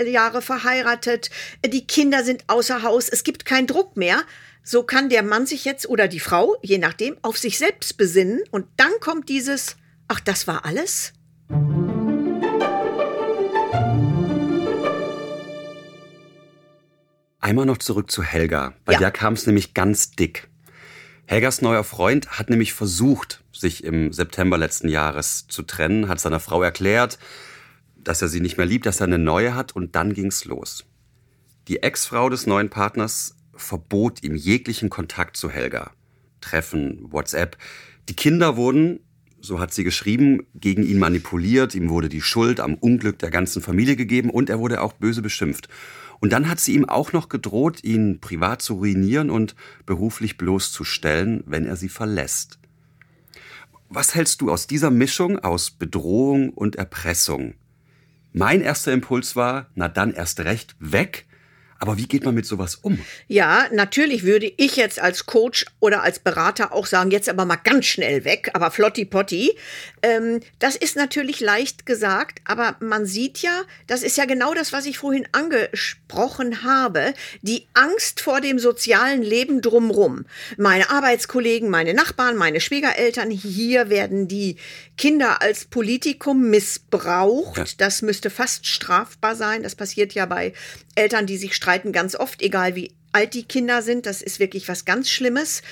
Jahre 0.05 0.43
verheiratet, 0.43 1.31
die 1.65 1.87
Kinder 1.87 2.25
sind 2.25 2.45
außer 2.49 2.83
Haus, 2.83 3.09
es 3.09 3.23
gibt 3.23 3.45
keinen 3.45 3.69
Druck 3.69 3.97
mehr, 3.97 4.23
so 4.65 4.83
kann 4.83 5.09
der 5.09 5.23
Mann 5.23 5.47
sich 5.47 5.65
jetzt 5.65 5.89
oder 5.89 6.09
die 6.09 6.21
Frau, 6.21 6.57
je 6.63 6.79
nachdem, 6.79 7.17
auf 7.23 7.39
sich 7.39 7.59
selbst 7.59 7.97
besinnen 7.97 8.43
und 8.51 8.67
dann 8.77 8.93
kommt 9.01 9.29
dieses, 9.29 9.77
ach, 10.09 10.21
das 10.21 10.49
war 10.49 10.65
alles? 10.65 11.13
Einmal 17.39 17.67
noch 17.67 17.79
zurück 17.79 18.11
zu 18.11 18.23
Helga. 18.23 18.75
Bei 18.85 18.95
ja. 18.95 18.99
der 19.01 19.11
kam 19.11 19.35
es 19.35 19.47
nämlich 19.47 19.75
ganz 19.75 20.13
dick. 20.13 20.49
Helgas 21.27 21.63
neuer 21.63 21.85
Freund 21.85 22.39
hat 22.39 22.51
nämlich 22.51 22.73
versucht, 22.73 23.43
sich 23.53 23.85
im 23.85 24.13
September 24.13 24.59
letzten 24.59 24.89
Jahres 24.89 25.47
zu 25.49 25.63
trennen, 25.63 26.09
hat 26.09 26.21
seiner 26.21 26.41
Frau 26.41 26.63
erklärt, 26.63 27.19
dass 27.97 28.23
er 28.23 28.29
sie 28.29 28.41
nicht 28.41 28.57
mehr 28.57 28.67
liebt, 28.67 28.87
dass 28.87 29.01
er 29.01 29.07
eine 29.07 29.19
neue 29.19 29.55
hat 29.55 29.75
und 29.75 29.95
dann 29.95 30.15
ging's 30.15 30.45
los. 30.45 30.85
Die 31.69 31.83
Ex-Frau 31.83 32.29
des 32.29 32.47
neuen 32.47 32.71
Partners 32.71 33.37
verbot 33.55 34.23
ihm 34.23 34.35
jeglichen 34.35 34.91
Kontakt 34.91 35.37
zu 35.37 35.49
Helga. 35.49 35.93
Treffen, 36.41 37.13
WhatsApp. 37.13 37.57
Die 38.09 38.17
Kinder 38.17 38.57
wurden, 38.57 39.01
so 39.41 39.61
hat 39.61 39.73
sie 39.73 39.85
geschrieben, 39.85 40.47
gegen 40.55 40.83
ihn 40.83 40.99
manipuliert, 40.99 41.75
ihm 41.75 41.89
wurde 41.89 42.09
die 42.09 42.21
Schuld 42.21 42.59
am 42.59 42.75
Unglück 42.75 43.19
der 43.21 43.31
ganzen 43.31 43.63
Familie 43.63 43.97
gegeben 43.97 44.31
und 44.31 44.51
er 44.51 44.59
wurde 44.59 44.81
auch 44.81 44.93
böse 44.95 45.23
beschimpft. 45.23 45.69
Und 46.23 46.31
dann 46.33 46.49
hat 46.49 46.61
sie 46.61 46.75
ihm 46.75 46.89
auch 46.89 47.13
noch 47.13 47.29
gedroht, 47.29 47.83
ihn 47.83 48.21
privat 48.21 48.63
zu 48.63 48.75
ruinieren 48.75 49.29
und 49.29 49.57
beruflich 49.87 50.39
bloßzustellen, 50.39 51.43
wenn 51.47 51.67
er 51.67 51.75
sie 51.75 51.89
verlässt. 51.89 52.61
Was 53.89 54.15
hältst 54.15 54.41
du 54.41 54.49
aus 54.49 54.69
dieser 54.69 54.93
Mischung 54.93 55.41
aus 55.41 55.73
Bedrohung 55.73 56.51
und 56.51 56.77
Erpressung? 56.77 57.55
Mein 58.33 58.61
erster 58.61 58.93
Impuls 58.93 59.35
war, 59.35 59.67
na 59.75 59.89
dann 59.89 60.13
erst 60.13 60.39
recht 60.39 60.77
weg. 60.79 61.27
Aber 61.83 61.99
wie 61.99 62.07
geht 62.07 62.25
man 62.25 62.37
mit 62.37 62.47
sowas 62.47 62.77
um? 62.77 63.05
Ja, 63.27 63.67
natürlich 63.73 64.23
würde 64.23 64.53
ich 64.57 64.77
jetzt 64.77 65.01
als 65.01 65.27
Coach 65.27 65.67
oder 65.81 66.05
als 66.05 66.21
Berater 66.21 66.73
auch 66.73 66.87
sagen, 66.87 67.11
jetzt 67.11 67.29
aber 67.29 67.45
mal 67.45 67.57
ganz 67.57 67.87
schnell 67.87 68.25
weg, 68.25 68.51
aber 68.55 68.71
flotti 68.71 69.05
potti. 69.05 69.59
Ähm, 70.01 70.39
das 70.61 70.77
ist 70.77 70.95
natürlich 70.95 71.41
leicht 71.41 71.85
gesagt, 71.85 72.41
aber 72.45 72.77
man 72.79 73.05
sieht 73.05 73.39
ja, 73.39 73.63
das 73.89 74.05
ist 74.05 74.17
ja 74.17 74.27
genau 74.27 74.55
das, 74.55 74.73
was 74.73 74.87
ich 74.87 74.99
vorhin 74.99 75.27
angesprochen 75.33 76.63
habe, 76.63 77.15
die 77.41 77.67
Angst 77.75 78.21
vor 78.21 78.41
dem 78.41 78.61
sozialen 78.61 79.23
Leben 79.23 79.61
drumrum. 79.61 80.25
Meine 80.57 80.89
Arbeitskollegen, 80.89 81.69
meine 81.69 81.95
Nachbarn, 81.95 82.37
meine 82.37 82.61
Schwiegereltern, 82.61 83.29
hier 83.29 83.91
werden 83.91 84.29
die 84.29 84.55
Kinder 84.97 85.43
als 85.43 85.65
Politikum 85.65 86.49
missbraucht. 86.49 87.59
Ja. 87.59 87.65
Das 87.79 88.03
müsste 88.03 88.31
fast 88.31 88.69
strafbar 88.69 89.35
sein. 89.35 89.65
Das 89.65 89.75
passiert 89.75 90.15
ja 90.15 90.27
bei 90.27 90.53
Eltern, 90.95 91.27
die 91.27 91.39
sich 91.39 91.55
streiten, 91.55 91.72
ganz 91.93 92.15
oft, 92.15 92.43
egal 92.43 92.75
wie 92.75 92.93
alt 93.13 93.35
die 93.35 93.45
Kinder 93.45 93.83
sind. 93.83 94.07
Das 94.07 94.23
ist 94.23 94.41
wirklich 94.41 94.69
was 94.69 94.85
ganz 94.85 95.11
Schlimmes. 95.11 95.63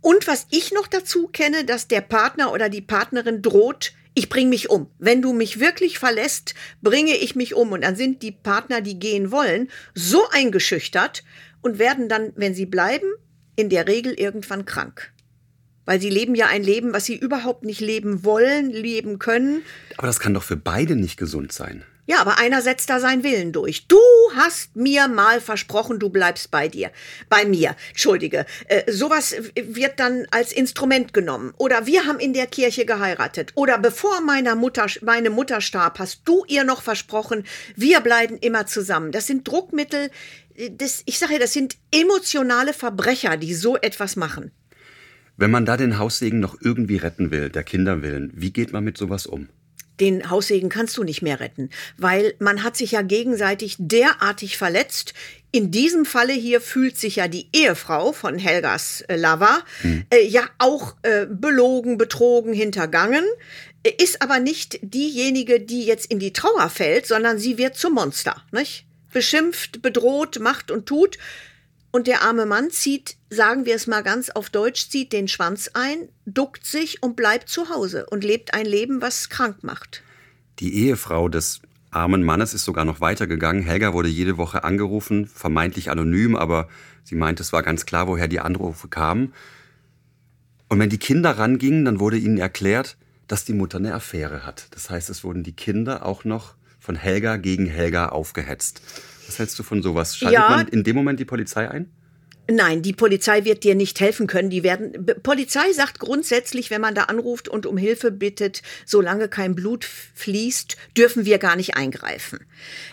Und 0.00 0.26
was 0.26 0.46
ich 0.50 0.72
noch 0.72 0.86
dazu 0.86 1.28
kenne, 1.28 1.64
dass 1.64 1.88
der 1.88 2.00
Partner 2.00 2.52
oder 2.52 2.68
die 2.68 2.82
Partnerin 2.82 3.42
droht, 3.42 3.92
ich 4.14 4.28
bringe 4.28 4.50
mich 4.50 4.70
um. 4.70 4.88
Wenn 4.98 5.22
du 5.22 5.32
mich 5.32 5.58
wirklich 5.58 5.98
verlässt, 5.98 6.54
bringe 6.82 7.16
ich 7.16 7.34
mich 7.34 7.54
um. 7.54 7.72
Und 7.72 7.82
dann 7.82 7.96
sind 7.96 8.22
die 8.22 8.32
Partner, 8.32 8.80
die 8.80 8.98
gehen 8.98 9.30
wollen, 9.32 9.70
so 9.94 10.28
eingeschüchtert 10.30 11.24
und 11.62 11.78
werden 11.78 12.08
dann, 12.08 12.32
wenn 12.36 12.54
sie 12.54 12.66
bleiben, 12.66 13.06
in 13.56 13.70
der 13.70 13.88
Regel 13.88 14.12
irgendwann 14.12 14.66
krank. 14.66 15.12
Weil 15.84 16.00
sie 16.00 16.10
leben 16.10 16.34
ja 16.34 16.46
ein 16.46 16.62
Leben, 16.62 16.92
was 16.92 17.04
sie 17.04 17.16
überhaupt 17.16 17.64
nicht 17.64 17.80
leben 17.80 18.24
wollen, 18.24 18.70
leben 18.70 19.18
können. 19.18 19.62
Aber 19.96 20.06
das 20.06 20.20
kann 20.20 20.34
doch 20.34 20.42
für 20.42 20.56
beide 20.56 20.96
nicht 20.96 21.18
gesund 21.18 21.52
sein. 21.52 21.84
Ja, 22.06 22.20
aber 22.20 22.38
einer 22.38 22.60
setzt 22.60 22.90
da 22.90 23.00
seinen 23.00 23.22
Willen 23.22 23.52
durch. 23.52 23.86
Du 23.86 23.98
hast 24.34 24.76
mir 24.76 25.08
mal 25.08 25.40
versprochen, 25.40 25.98
du 25.98 26.10
bleibst 26.10 26.50
bei 26.50 26.68
dir. 26.68 26.90
Bei 27.30 27.46
mir. 27.46 27.76
Entschuldige. 27.90 28.44
Äh, 28.68 28.92
sowas 28.92 29.34
wird 29.54 29.98
dann 30.00 30.26
als 30.30 30.52
Instrument 30.52 31.14
genommen. 31.14 31.54
Oder 31.56 31.86
wir 31.86 32.04
haben 32.04 32.20
in 32.20 32.34
der 32.34 32.46
Kirche 32.46 32.84
geheiratet. 32.84 33.52
Oder 33.54 33.78
bevor 33.78 34.20
meiner 34.20 34.54
Mutter, 34.54 34.86
meine 35.00 35.30
Mutter 35.30 35.62
starb, 35.62 35.98
hast 35.98 36.22
du 36.26 36.44
ihr 36.46 36.64
noch 36.64 36.82
versprochen, 36.82 37.44
wir 37.74 38.00
bleiben 38.00 38.36
immer 38.36 38.66
zusammen. 38.66 39.10
Das 39.10 39.26
sind 39.26 39.48
Druckmittel. 39.48 40.10
Äh, 40.54 40.70
das, 40.76 41.02
ich 41.06 41.18
sage 41.18 41.34
ja, 41.34 41.38
das 41.38 41.54
sind 41.54 41.76
emotionale 41.90 42.74
Verbrecher, 42.74 43.38
die 43.38 43.54
so 43.54 43.78
etwas 43.78 44.16
machen. 44.16 44.50
Wenn 45.36 45.50
man 45.50 45.64
da 45.64 45.76
den 45.76 45.98
Haussegen 45.98 46.38
noch 46.38 46.56
irgendwie 46.60 46.96
retten 46.96 47.30
will, 47.30 47.48
der 47.48 47.64
Kinder 47.64 48.02
willen, 48.02 48.30
wie 48.34 48.52
geht 48.52 48.72
man 48.72 48.84
mit 48.84 48.98
sowas 48.98 49.26
um? 49.26 49.48
Den 50.00 50.30
Haussegen 50.30 50.68
kannst 50.68 50.96
du 50.96 51.04
nicht 51.04 51.22
mehr 51.22 51.40
retten, 51.40 51.70
weil 51.96 52.34
man 52.38 52.62
hat 52.62 52.76
sich 52.76 52.92
ja 52.92 53.02
gegenseitig 53.02 53.76
derartig 53.78 54.56
verletzt. 54.56 55.14
In 55.52 55.70
diesem 55.70 56.04
Falle 56.04 56.32
hier 56.32 56.60
fühlt 56.60 56.98
sich 56.98 57.16
ja 57.16 57.28
die 57.28 57.48
Ehefrau 57.52 58.12
von 58.12 58.38
Helgas 58.38 59.02
äh, 59.02 59.16
Lava 59.16 59.62
hm. 59.82 60.04
äh, 60.10 60.26
ja 60.26 60.48
auch 60.58 60.96
äh, 61.02 61.26
belogen, 61.26 61.96
betrogen, 61.96 62.52
hintergangen, 62.52 63.24
äh, 63.84 63.92
ist 64.02 64.20
aber 64.20 64.40
nicht 64.40 64.80
diejenige, 64.82 65.60
die 65.60 65.84
jetzt 65.84 66.06
in 66.06 66.18
die 66.18 66.32
Trauer 66.32 66.68
fällt, 66.70 67.06
sondern 67.06 67.38
sie 67.38 67.56
wird 67.56 67.76
zum 67.76 67.94
Monster, 67.94 68.42
nicht? 68.50 68.84
Beschimpft, 69.12 69.80
bedroht, 69.80 70.40
macht 70.40 70.72
und 70.72 70.86
tut. 70.86 71.18
Und 71.94 72.08
der 72.08 72.22
arme 72.22 72.44
Mann 72.44 72.70
zieht, 72.70 73.18
sagen 73.30 73.66
wir 73.66 73.76
es 73.76 73.86
mal 73.86 74.02
ganz 74.02 74.28
auf 74.28 74.50
Deutsch, 74.50 74.88
zieht 74.88 75.12
den 75.12 75.28
Schwanz 75.28 75.70
ein, 75.74 76.08
duckt 76.26 76.66
sich 76.66 77.04
und 77.04 77.14
bleibt 77.14 77.48
zu 77.48 77.68
Hause 77.68 78.06
und 78.06 78.24
lebt 78.24 78.52
ein 78.52 78.66
Leben, 78.66 79.00
was 79.00 79.28
krank 79.28 79.62
macht. 79.62 80.02
Die 80.58 80.74
Ehefrau 80.74 81.28
des 81.28 81.60
armen 81.92 82.24
Mannes 82.24 82.52
ist 82.52 82.64
sogar 82.64 82.84
noch 82.84 83.00
weitergegangen. 83.00 83.62
Helga 83.62 83.92
wurde 83.92 84.08
jede 84.08 84.38
Woche 84.38 84.64
angerufen, 84.64 85.28
vermeintlich 85.28 85.88
anonym, 85.88 86.34
aber 86.34 86.68
sie 87.04 87.14
meint, 87.14 87.38
es 87.38 87.52
war 87.52 87.62
ganz 87.62 87.86
klar, 87.86 88.08
woher 88.08 88.26
die 88.26 88.40
Anrufe 88.40 88.88
kamen. 88.88 89.32
Und 90.68 90.80
wenn 90.80 90.90
die 90.90 90.98
Kinder 90.98 91.38
rangingen, 91.38 91.84
dann 91.84 92.00
wurde 92.00 92.16
ihnen 92.16 92.38
erklärt, 92.38 92.96
dass 93.28 93.44
die 93.44 93.54
Mutter 93.54 93.78
eine 93.78 93.94
Affäre 93.94 94.44
hat. 94.44 94.66
Das 94.72 94.90
heißt, 94.90 95.10
es 95.10 95.22
wurden 95.22 95.44
die 95.44 95.54
Kinder 95.54 96.04
auch 96.04 96.24
noch 96.24 96.56
von 96.84 96.96
Helga 96.96 97.38
gegen 97.38 97.64
Helga 97.64 98.10
aufgehetzt. 98.10 98.82
Was 99.26 99.38
hältst 99.38 99.58
du 99.58 99.62
von 99.62 99.82
sowas? 99.82 100.18
Schaltet 100.18 100.34
ja. 100.34 100.50
man 100.50 100.68
in 100.68 100.84
dem 100.84 100.94
Moment 100.94 101.18
die 101.18 101.24
Polizei 101.24 101.70
ein? 101.70 101.90
Nein, 102.46 102.82
die 102.82 102.92
Polizei 102.92 103.46
wird 103.46 103.64
dir 103.64 103.74
nicht 103.74 104.00
helfen 104.00 104.26
können. 104.26 104.50
Die 104.50 104.62
werden, 104.62 105.06
Polizei 105.22 105.72
sagt 105.72 105.98
grundsätzlich, 105.98 106.68
wenn 106.68 106.82
man 106.82 106.94
da 106.94 107.04
anruft 107.04 107.48
und 107.48 107.64
um 107.64 107.78
Hilfe 107.78 108.10
bittet, 108.10 108.60
solange 108.84 109.28
kein 109.28 109.54
Blut 109.54 109.86
fließt, 109.86 110.76
dürfen 110.94 111.24
wir 111.24 111.38
gar 111.38 111.56
nicht 111.56 111.74
eingreifen. 111.74 112.40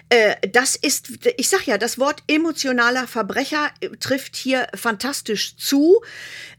Äh, 0.08 0.36
das 0.48 0.78
ist, 0.78 1.10
ich 1.36 1.50
sag 1.50 1.66
ja, 1.68 1.78
das 1.78 2.00
Wort 2.00 2.24
emotionaler 2.28 3.08
Verbrecher 3.08 3.72
äh, 3.82 3.90
trifft 3.98 4.38
hier 4.38 4.70
fantastisch 4.74 5.58
zu, 5.58 6.02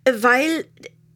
äh, 0.04 0.12
weil, 0.16 0.66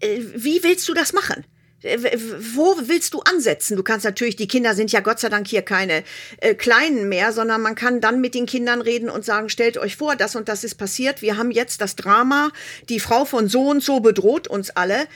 wie 0.00 0.62
willst 0.62 0.88
du 0.88 0.94
das 0.94 1.12
machen? 1.12 1.44
Wo 1.82 2.76
willst 2.80 3.12
du 3.12 3.20
ansetzen? 3.20 3.76
Du 3.76 3.82
kannst 3.82 4.04
natürlich, 4.04 4.36
die 4.36 4.48
Kinder 4.48 4.74
sind 4.74 4.92
ja 4.92 5.00
Gott 5.00 5.20
sei 5.20 5.28
Dank 5.28 5.46
hier 5.46 5.62
keine 5.62 6.04
äh, 6.40 6.54
Kleinen 6.54 7.08
mehr, 7.08 7.32
sondern 7.32 7.60
man 7.60 7.74
kann 7.74 8.00
dann 8.00 8.20
mit 8.20 8.34
den 8.34 8.46
Kindern 8.46 8.80
reden 8.80 9.10
und 9.10 9.24
sagen, 9.24 9.50
stellt 9.50 9.76
euch 9.76 9.96
vor, 9.96 10.16
das 10.16 10.36
und 10.36 10.48
das 10.48 10.64
ist 10.64 10.76
passiert. 10.76 11.20
Wir 11.20 11.36
haben 11.36 11.50
jetzt 11.50 11.82
das 11.82 11.94
Drama, 11.94 12.50
die 12.88 12.98
Frau 12.98 13.24
von 13.24 13.48
so 13.48 13.68
und 13.68 13.82
so 13.82 14.00
bedroht 14.00 14.48
uns 14.48 14.70
alle. 14.70 15.06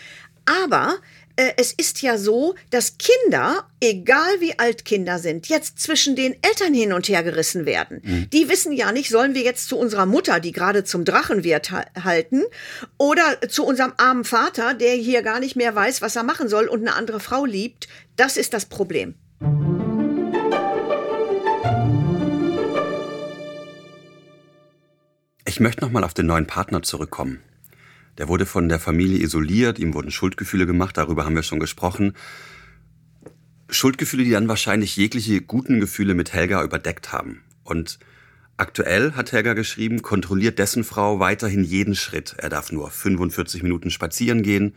Aber 0.44 0.96
äh, 1.40 1.54
es 1.56 1.72
ist 1.72 2.02
ja 2.02 2.18
so, 2.18 2.54
dass 2.68 2.98
Kinder, 2.98 3.64
egal 3.80 4.40
wie 4.40 4.58
alt 4.58 4.84
Kinder 4.84 5.18
sind, 5.18 5.48
jetzt 5.48 5.80
zwischen 5.80 6.14
den 6.14 6.36
Eltern 6.42 6.74
hin 6.74 6.92
und 6.92 7.08
her 7.08 7.22
gerissen 7.22 7.64
werden. 7.64 8.02
Mhm. 8.04 8.30
Die 8.30 8.50
wissen 8.50 8.72
ja 8.72 8.92
nicht, 8.92 9.08
sollen 9.08 9.34
wir 9.34 9.40
jetzt 9.40 9.66
zu 9.66 9.78
unserer 9.78 10.04
Mutter, 10.04 10.38
die 10.38 10.52
gerade 10.52 10.84
zum 10.84 11.06
Drachen 11.06 11.42
wird, 11.42 11.70
halten, 11.72 12.42
oder 12.98 13.40
zu 13.48 13.64
unserem 13.64 13.94
armen 13.96 14.24
Vater, 14.24 14.74
der 14.74 14.92
hier 14.94 15.22
gar 15.22 15.40
nicht 15.40 15.56
mehr 15.56 15.74
weiß, 15.74 16.02
was 16.02 16.14
er 16.14 16.24
machen 16.24 16.50
soll 16.50 16.66
und 16.68 16.80
eine 16.80 16.94
andere 16.94 17.20
Frau 17.20 17.46
liebt. 17.46 17.88
Das 18.16 18.36
ist 18.36 18.52
das 18.52 18.66
Problem. 18.66 19.14
Ich 25.46 25.58
möchte 25.58 25.80
noch 25.80 25.90
mal 25.90 26.04
auf 26.04 26.12
den 26.12 26.26
neuen 26.26 26.46
Partner 26.46 26.82
zurückkommen. 26.82 27.42
Der 28.18 28.28
wurde 28.28 28.46
von 28.46 28.68
der 28.68 28.80
Familie 28.80 29.18
isoliert, 29.18 29.78
ihm 29.78 29.94
wurden 29.94 30.10
Schuldgefühle 30.10 30.66
gemacht, 30.66 30.96
darüber 30.96 31.24
haben 31.24 31.34
wir 31.34 31.42
schon 31.42 31.60
gesprochen. 31.60 32.14
Schuldgefühle, 33.68 34.24
die 34.24 34.30
dann 34.30 34.48
wahrscheinlich 34.48 34.96
jegliche 34.96 35.40
guten 35.40 35.80
Gefühle 35.80 36.14
mit 36.14 36.32
Helga 36.32 36.62
überdeckt 36.62 37.12
haben. 37.12 37.42
Und 37.62 37.98
aktuell, 38.56 39.12
hat 39.12 39.32
Helga 39.32 39.54
geschrieben, 39.54 40.02
kontrolliert 40.02 40.58
dessen 40.58 40.84
Frau 40.84 41.20
weiterhin 41.20 41.64
jeden 41.64 41.94
Schritt. 41.94 42.34
Er 42.36 42.48
darf 42.48 42.72
nur 42.72 42.90
45 42.90 43.62
Minuten 43.62 43.90
spazieren 43.90 44.42
gehen. 44.42 44.74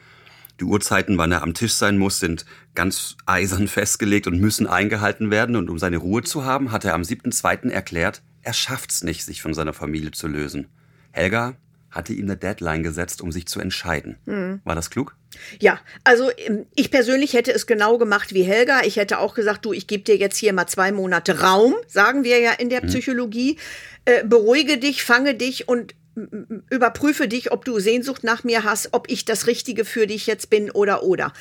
Die 0.59 0.65
Uhrzeiten, 0.65 1.17
wann 1.17 1.31
er 1.31 1.41
am 1.41 1.55
Tisch 1.55 1.73
sein 1.73 1.97
muss, 1.97 2.19
sind 2.19 2.45
ganz 2.75 3.17
eisern 3.25 3.67
festgelegt 3.67 4.27
und 4.27 4.39
müssen 4.39 4.67
eingehalten 4.67 5.31
werden. 5.31 5.55
Und 5.55 5.69
um 5.69 5.79
seine 5.79 5.97
Ruhe 5.97 6.21
zu 6.21 6.45
haben, 6.45 6.71
hat 6.71 6.85
er 6.85 6.93
am 6.93 7.01
7.2. 7.01 7.69
erklärt, 7.69 8.21
er 8.41 8.53
schafft's 8.53 9.03
nicht, 9.03 9.23
sich 9.23 9.41
von 9.41 9.53
seiner 9.53 9.73
Familie 9.73 10.11
zu 10.11 10.27
lösen. 10.27 10.67
Helga 11.11 11.55
hatte 11.93 12.13
ihm 12.13 12.25
eine 12.25 12.37
Deadline 12.37 12.83
gesetzt, 12.83 13.21
um 13.21 13.31
sich 13.31 13.47
zu 13.47 13.59
entscheiden. 13.59 14.17
Mhm. 14.25 14.61
War 14.63 14.75
das 14.75 14.89
klug? 14.89 15.15
Ja, 15.59 15.79
also 16.03 16.29
ähm, 16.37 16.65
ich 16.75 16.91
persönlich 16.91 17.33
hätte 17.33 17.53
es 17.53 17.65
genau 17.67 17.97
gemacht 17.97 18.33
wie 18.33 18.43
Helga. 18.43 18.81
Ich 18.83 18.97
hätte 18.97 19.19
auch 19.19 19.33
gesagt, 19.33 19.65
du, 19.65 19.73
ich 19.73 19.87
gebe 19.87 20.03
dir 20.03 20.17
jetzt 20.17 20.37
hier 20.37 20.53
mal 20.53 20.67
zwei 20.67 20.91
Monate 20.91 21.39
Raum, 21.41 21.75
sagen 21.87 22.23
wir 22.23 22.39
ja 22.39 22.51
in 22.51 22.69
der 22.69 22.83
mhm. 22.83 22.87
Psychologie. 22.87 23.57
Äh, 24.05 24.23
beruhige 24.25 24.77
dich, 24.77 25.03
fange 25.03 25.35
dich 25.35 25.67
und 25.67 25.95
überprüfe 26.69 27.27
dich, 27.27 27.51
ob 27.51 27.65
du 27.65 27.79
Sehnsucht 27.79 28.23
nach 28.23 28.43
mir 28.43 28.63
hast, 28.63 28.89
ob 28.91 29.09
ich 29.09 29.25
das 29.25 29.47
Richtige 29.47 29.83
für 29.83 30.05
dich 30.05 30.27
jetzt 30.27 30.49
bin 30.49 30.69
oder 30.69 31.03
oder. 31.03 31.33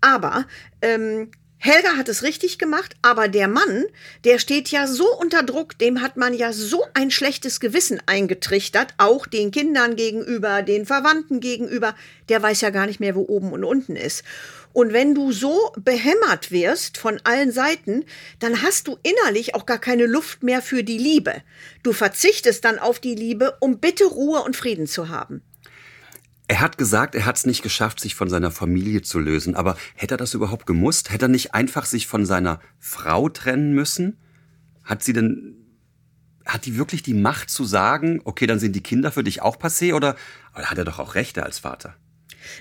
Aber 0.00 0.46
ähm, 0.82 1.30
Helga 1.62 1.98
hat 1.98 2.08
es 2.08 2.22
richtig 2.22 2.58
gemacht, 2.58 2.96
aber 3.02 3.28
der 3.28 3.46
Mann, 3.46 3.84
der 4.24 4.38
steht 4.38 4.70
ja 4.70 4.86
so 4.86 5.14
unter 5.18 5.42
Druck, 5.42 5.76
dem 5.76 6.00
hat 6.00 6.16
man 6.16 6.32
ja 6.32 6.54
so 6.54 6.86
ein 6.94 7.10
schlechtes 7.10 7.60
Gewissen 7.60 8.00
eingetrichtert, 8.06 8.94
auch 8.96 9.26
den 9.26 9.50
Kindern 9.50 9.94
gegenüber, 9.94 10.62
den 10.62 10.86
Verwandten 10.86 11.40
gegenüber, 11.40 11.94
der 12.30 12.42
weiß 12.42 12.62
ja 12.62 12.70
gar 12.70 12.86
nicht 12.86 12.98
mehr, 12.98 13.14
wo 13.14 13.26
oben 13.28 13.52
und 13.52 13.64
unten 13.64 13.94
ist. 13.94 14.24
Und 14.72 14.94
wenn 14.94 15.14
du 15.14 15.32
so 15.32 15.70
behämmert 15.76 16.50
wirst 16.50 16.96
von 16.96 17.20
allen 17.24 17.52
Seiten, 17.52 18.06
dann 18.38 18.62
hast 18.62 18.88
du 18.88 18.96
innerlich 19.02 19.54
auch 19.54 19.66
gar 19.66 19.78
keine 19.78 20.06
Luft 20.06 20.42
mehr 20.42 20.62
für 20.62 20.82
die 20.82 20.96
Liebe. 20.96 21.42
Du 21.82 21.92
verzichtest 21.92 22.64
dann 22.64 22.78
auf 22.78 23.00
die 23.00 23.14
Liebe, 23.14 23.58
um 23.60 23.80
bitte 23.80 24.04
Ruhe 24.04 24.42
und 24.44 24.56
Frieden 24.56 24.86
zu 24.86 25.10
haben. 25.10 25.42
Er 26.50 26.60
hat 26.60 26.78
gesagt, 26.78 27.14
er 27.14 27.26
hat 27.26 27.36
es 27.36 27.46
nicht 27.46 27.62
geschafft, 27.62 28.00
sich 28.00 28.16
von 28.16 28.28
seiner 28.28 28.50
Familie 28.50 29.02
zu 29.02 29.20
lösen. 29.20 29.54
Aber 29.54 29.76
hätte 29.94 30.14
er 30.14 30.16
das 30.16 30.34
überhaupt 30.34 30.66
gemusst? 30.66 31.12
Hätte 31.12 31.26
er 31.26 31.28
nicht 31.28 31.54
einfach 31.54 31.84
sich 31.84 32.08
von 32.08 32.26
seiner 32.26 32.58
Frau 32.80 33.28
trennen 33.28 33.72
müssen? 33.72 34.18
Hat 34.82 35.04
sie 35.04 35.12
denn, 35.12 35.54
hat 36.44 36.66
die 36.66 36.76
wirklich 36.76 37.04
die 37.04 37.14
Macht 37.14 37.50
zu 37.50 37.62
sagen, 37.62 38.20
okay, 38.24 38.48
dann 38.48 38.58
sind 38.58 38.74
die 38.74 38.82
Kinder 38.82 39.12
für 39.12 39.22
dich 39.22 39.42
auch 39.42 39.58
passé? 39.58 39.94
Oder, 39.94 40.16
oder 40.56 40.68
hat 40.68 40.76
er 40.76 40.84
doch 40.84 40.98
auch 40.98 41.14
Rechte 41.14 41.44
als 41.44 41.60
Vater? 41.60 41.94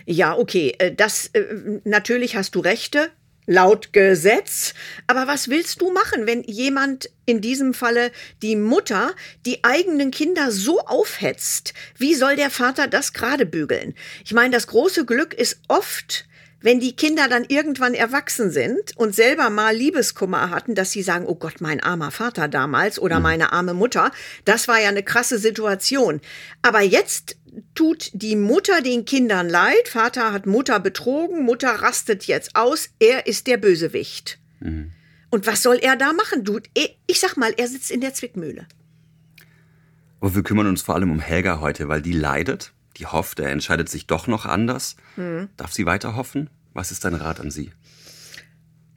Ja, 0.06 0.38
okay, 0.38 0.76
äh, 0.78 0.94
das, 0.94 1.26
äh, 1.34 1.80
natürlich 1.84 2.36
hast 2.36 2.54
du 2.54 2.60
Rechte. 2.60 3.10
Laut 3.50 3.94
Gesetz. 3.94 4.76
Aber 5.08 5.28
was 5.28 5.50
willst 5.50 5.82
du 5.82 5.92
machen, 5.92 6.28
wenn 6.28 6.44
jemand, 6.44 7.10
in 7.26 7.42
diesem 7.42 7.74
Falle 7.74 8.12
die 8.42 8.56
Mutter, 8.56 9.14
die 9.46 9.64
eigenen 9.64 10.12
Kinder 10.12 10.52
so 10.52 10.80
aufhetzt? 10.82 11.74
Wie 11.98 12.14
soll 12.14 12.36
der 12.36 12.52
Vater 12.52 12.88
das 12.88 13.12
gerade 13.14 13.46
bügeln? 13.46 13.96
Ich 14.24 14.34
meine, 14.34 14.54
das 14.54 14.68
große 14.68 15.06
Glück 15.06 15.34
ist 15.34 15.60
oft, 15.68 16.26
wenn 16.62 16.80
die 16.80 16.96
Kinder 16.96 17.28
dann 17.28 17.46
irgendwann 17.48 17.94
erwachsen 17.94 18.52
sind 18.52 18.96
und 18.98 19.16
selber 19.16 19.50
mal 19.50 19.76
Liebeskummer 19.76 20.50
hatten, 20.50 20.76
dass 20.76 20.92
sie 20.92 21.02
sagen, 21.02 21.26
oh 21.26 21.36
Gott, 21.36 21.62
mein 21.62 21.82
armer 21.82 22.12
Vater 22.12 22.48
damals 22.48 23.00
oder 23.00 23.18
mhm. 23.18 23.24
meine 23.24 23.54
arme 23.54 23.74
Mutter, 23.74 24.12
das 24.46 24.68
war 24.68 24.80
ja 24.80 24.90
eine 24.90 25.04
krasse 25.04 25.40
Situation. 25.40 26.22
Aber 26.62 26.82
jetzt 26.82 27.38
tut 27.76 28.12
die 28.14 28.36
Mutter 28.36 28.82
den 28.82 29.06
Kindern 29.06 29.50
leid, 29.50 29.88
Vater 29.88 30.32
hat 30.32 30.46
Mutter 30.46 30.80
betrogen, 30.80 31.44
Mutter 31.44 31.70
rastet 31.70 32.26
jetzt 32.26 32.56
aus, 32.56 32.90
er 33.00 33.28
ist 33.28 33.48
der 33.48 33.58
Bösewicht. 33.58 34.40
Mhm. 34.60 34.92
Und 35.30 35.46
was 35.46 35.62
soll 35.62 35.78
er 35.78 35.96
da 35.96 36.14
machen? 36.14 36.44
Du, 36.44 36.60
ich 37.08 37.20
sag 37.20 37.38
mal, 37.38 37.54
er 37.56 37.68
sitzt 37.68 37.92
in 37.92 38.02
der 38.02 38.14
Zwickmühle. 38.14 38.68
Aber 40.20 40.36
wir 40.36 40.44
kümmern 40.44 40.68
uns 40.68 40.82
vor 40.82 40.96
allem 40.96 41.12
um 41.12 41.20
Helga 41.20 41.60
heute, 41.60 41.88
weil 41.88 42.02
die 42.02 42.14
leidet 42.14 42.74
die 43.00 43.06
hofft, 43.06 43.40
er 43.40 43.52
entscheidet 43.52 43.90
sich 43.90 44.08
doch 44.08 44.28
noch 44.28 44.46
anders. 44.46 44.96
Mhm. 45.16 45.50
Darf 45.58 45.74
sie 45.74 45.86
weiter 45.86 46.16
hoffen? 46.16 46.50
Was 46.74 46.92
ist 46.92 47.06
dein 47.06 47.16
Rat 47.16 47.40
an 47.40 47.50
sie? 47.50 47.72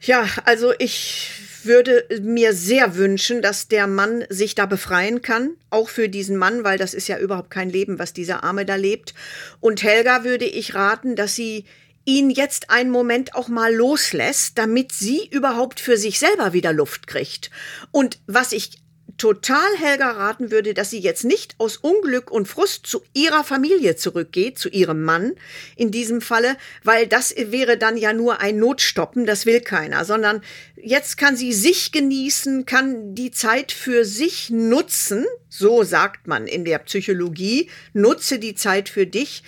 Ja, 0.05 0.27
also 0.43 0.73
ich 0.79 1.31
würde 1.63 2.05
mir 2.21 2.53
sehr 2.53 2.97
wünschen, 2.97 3.41
dass 3.41 3.69
der 3.69 3.87
Mann 3.87 4.25
sich 4.27 4.53
da 4.53 4.65
befreien 4.65 5.21
kann, 5.21 5.51
auch 5.69 5.87
für 5.87 6.09
diesen 6.09 6.35
Mann, 6.35 6.65
weil 6.65 6.77
das 6.77 6.93
ist 6.93 7.07
ja 7.07 7.17
überhaupt 7.17 7.49
kein 7.49 7.69
Leben, 7.69 7.99
was 7.99 8.11
dieser 8.11 8.43
Arme 8.43 8.65
da 8.65 8.75
lebt. 8.75 9.13
Und 9.61 9.81
Helga 9.81 10.25
würde 10.25 10.43
ich 10.43 10.75
raten, 10.75 11.15
dass 11.15 11.35
sie 11.35 11.63
ihn 12.03 12.29
jetzt 12.29 12.69
einen 12.69 12.89
Moment 12.89 13.33
auch 13.33 13.47
mal 13.47 13.73
loslässt, 13.73 14.57
damit 14.57 14.91
sie 14.91 15.25
überhaupt 15.31 15.79
für 15.79 15.95
sich 15.95 16.19
selber 16.19 16.51
wieder 16.51 16.73
Luft 16.73 17.07
kriegt. 17.07 17.49
Und 17.91 18.19
was 18.27 18.51
ich 18.51 18.82
total 19.23 19.77
Helga 19.77 20.11
raten 20.11 20.51
würde, 20.51 20.73
dass 20.73 20.89
sie 20.89 20.99
jetzt 20.99 21.23
nicht 21.23 21.55
aus 21.57 21.77
Unglück 21.77 22.29
und 22.29 22.45
Frust 22.45 22.85
zu 22.85 23.03
ihrer 23.13 23.45
Familie 23.45 23.95
zurückgeht, 23.95 24.59
zu 24.59 24.67
ihrem 24.67 25.01
Mann 25.01 25.31
in 25.77 25.91
diesem 25.91 26.19
Falle, 26.19 26.57
weil 26.83 27.07
das 27.07 27.33
wäre 27.37 27.77
dann 27.77 27.95
ja 27.95 28.11
nur 28.11 28.41
ein 28.41 28.59
Notstoppen, 28.59 29.25
das 29.25 29.45
will 29.45 29.61
keiner, 29.61 30.03
sondern 30.03 30.41
jetzt 30.75 31.15
kann 31.15 31.37
sie 31.37 31.53
sich 31.53 31.93
genießen, 31.93 32.65
kann 32.65 33.15
die 33.15 33.31
Zeit 33.31 33.71
für 33.71 34.03
sich 34.03 34.49
nutzen, 34.49 35.23
so 35.47 35.83
sagt 35.83 36.27
man 36.27 36.45
in 36.45 36.65
der 36.65 36.79
Psychologie, 36.79 37.69
nutze 37.93 38.39
die 38.39 38.55
Zeit 38.55 38.89
für 38.89 39.07
dich 39.07 39.41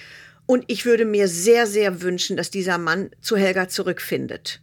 und 0.45 0.63
ich 0.67 0.85
würde 0.85 1.03
mir 1.03 1.27
sehr, 1.27 1.67
sehr 1.67 2.01
wünschen, 2.01 2.37
dass 2.37 2.49
dieser 2.49 2.77
Mann 2.77 3.09
zu 3.19 3.35
Helga 3.35 3.67
zurückfindet. 3.67 4.61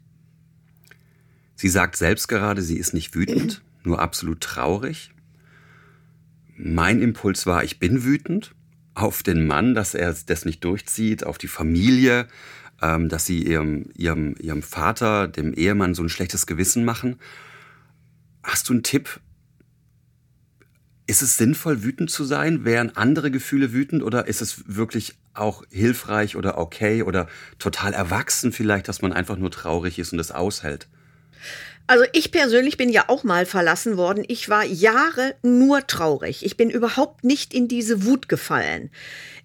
Sie 1.55 1.69
sagt 1.69 1.97
selbst 1.97 2.29
gerade, 2.29 2.63
sie 2.63 2.79
ist 2.79 2.95
nicht 2.95 3.15
wütend 3.15 3.61
nur 3.87 4.01
absolut 4.01 4.41
traurig. 4.41 5.13
Mein 6.57 7.01
Impuls 7.01 7.47
war, 7.47 7.65
ich 7.65 7.79
bin 7.79 8.05
wütend 8.05 8.55
auf 8.95 9.23
den 9.23 9.47
Mann, 9.47 9.75
dass 9.75 9.95
er 9.95 10.15
das 10.27 10.45
nicht 10.45 10.63
durchzieht, 10.65 11.25
auf 11.25 11.39
die 11.39 11.49
Familie, 11.49 12.29
ähm, 12.83 13.09
dass 13.09 13.25
sie 13.25 13.43
ihrem, 13.43 13.87
ihrem, 13.97 14.35
ihrem 14.39 14.63
Vater, 14.63 15.29
dem 15.29 15.55
Ehemann, 15.55 15.95
so 15.95 16.03
ein 16.03 16.09
schlechtes 16.09 16.47
Gewissen 16.47 16.85
machen. 16.85 17.19
Hast 18.43 18.69
du 18.69 18.75
einen 18.75 18.83
Tipp? 18.83 19.21
Ist 21.07 21.23
es 21.23 21.37
sinnvoll, 21.37 21.83
wütend 21.83 22.11
zu 22.11 22.25
sein? 22.25 22.65
Wären 22.65 22.97
andere 22.97 23.31
Gefühle 23.31 23.73
wütend 23.73 24.03
oder 24.03 24.27
ist 24.29 24.43
es 24.43 24.65
wirklich 24.67 25.17
auch 25.35 25.65
hilfreich 25.71 26.37
oder 26.37 26.59
okay 26.59 27.03
oder 27.03 27.29
total 27.59 27.93
erwachsen 27.93 28.53
vielleicht, 28.53 28.89
dass 28.89 29.03
man 29.03 29.13
einfach 29.13 29.37
nur 29.37 29.51
traurig 29.51 29.99
ist 29.99 30.13
und 30.13 30.19
es 30.19 30.31
aushält? 30.31 30.89
Also 31.87 32.05
ich 32.13 32.31
persönlich 32.31 32.77
bin 32.77 32.89
ja 32.89 33.09
auch 33.09 33.25
mal 33.25 33.47
verlassen 33.47 33.97
worden. 33.97 34.25
Ich 34.29 34.49
war 34.49 34.65
Jahre 34.65 35.35
nur 35.43 35.87
traurig. 35.87 36.45
Ich 36.45 36.57
bin 36.57 36.71
überhaupt 36.71 37.25
nicht 37.25 37.53
in 37.53 37.69
diese 37.69 38.05
Wut 38.05 38.29
gefallen. 38.29 38.91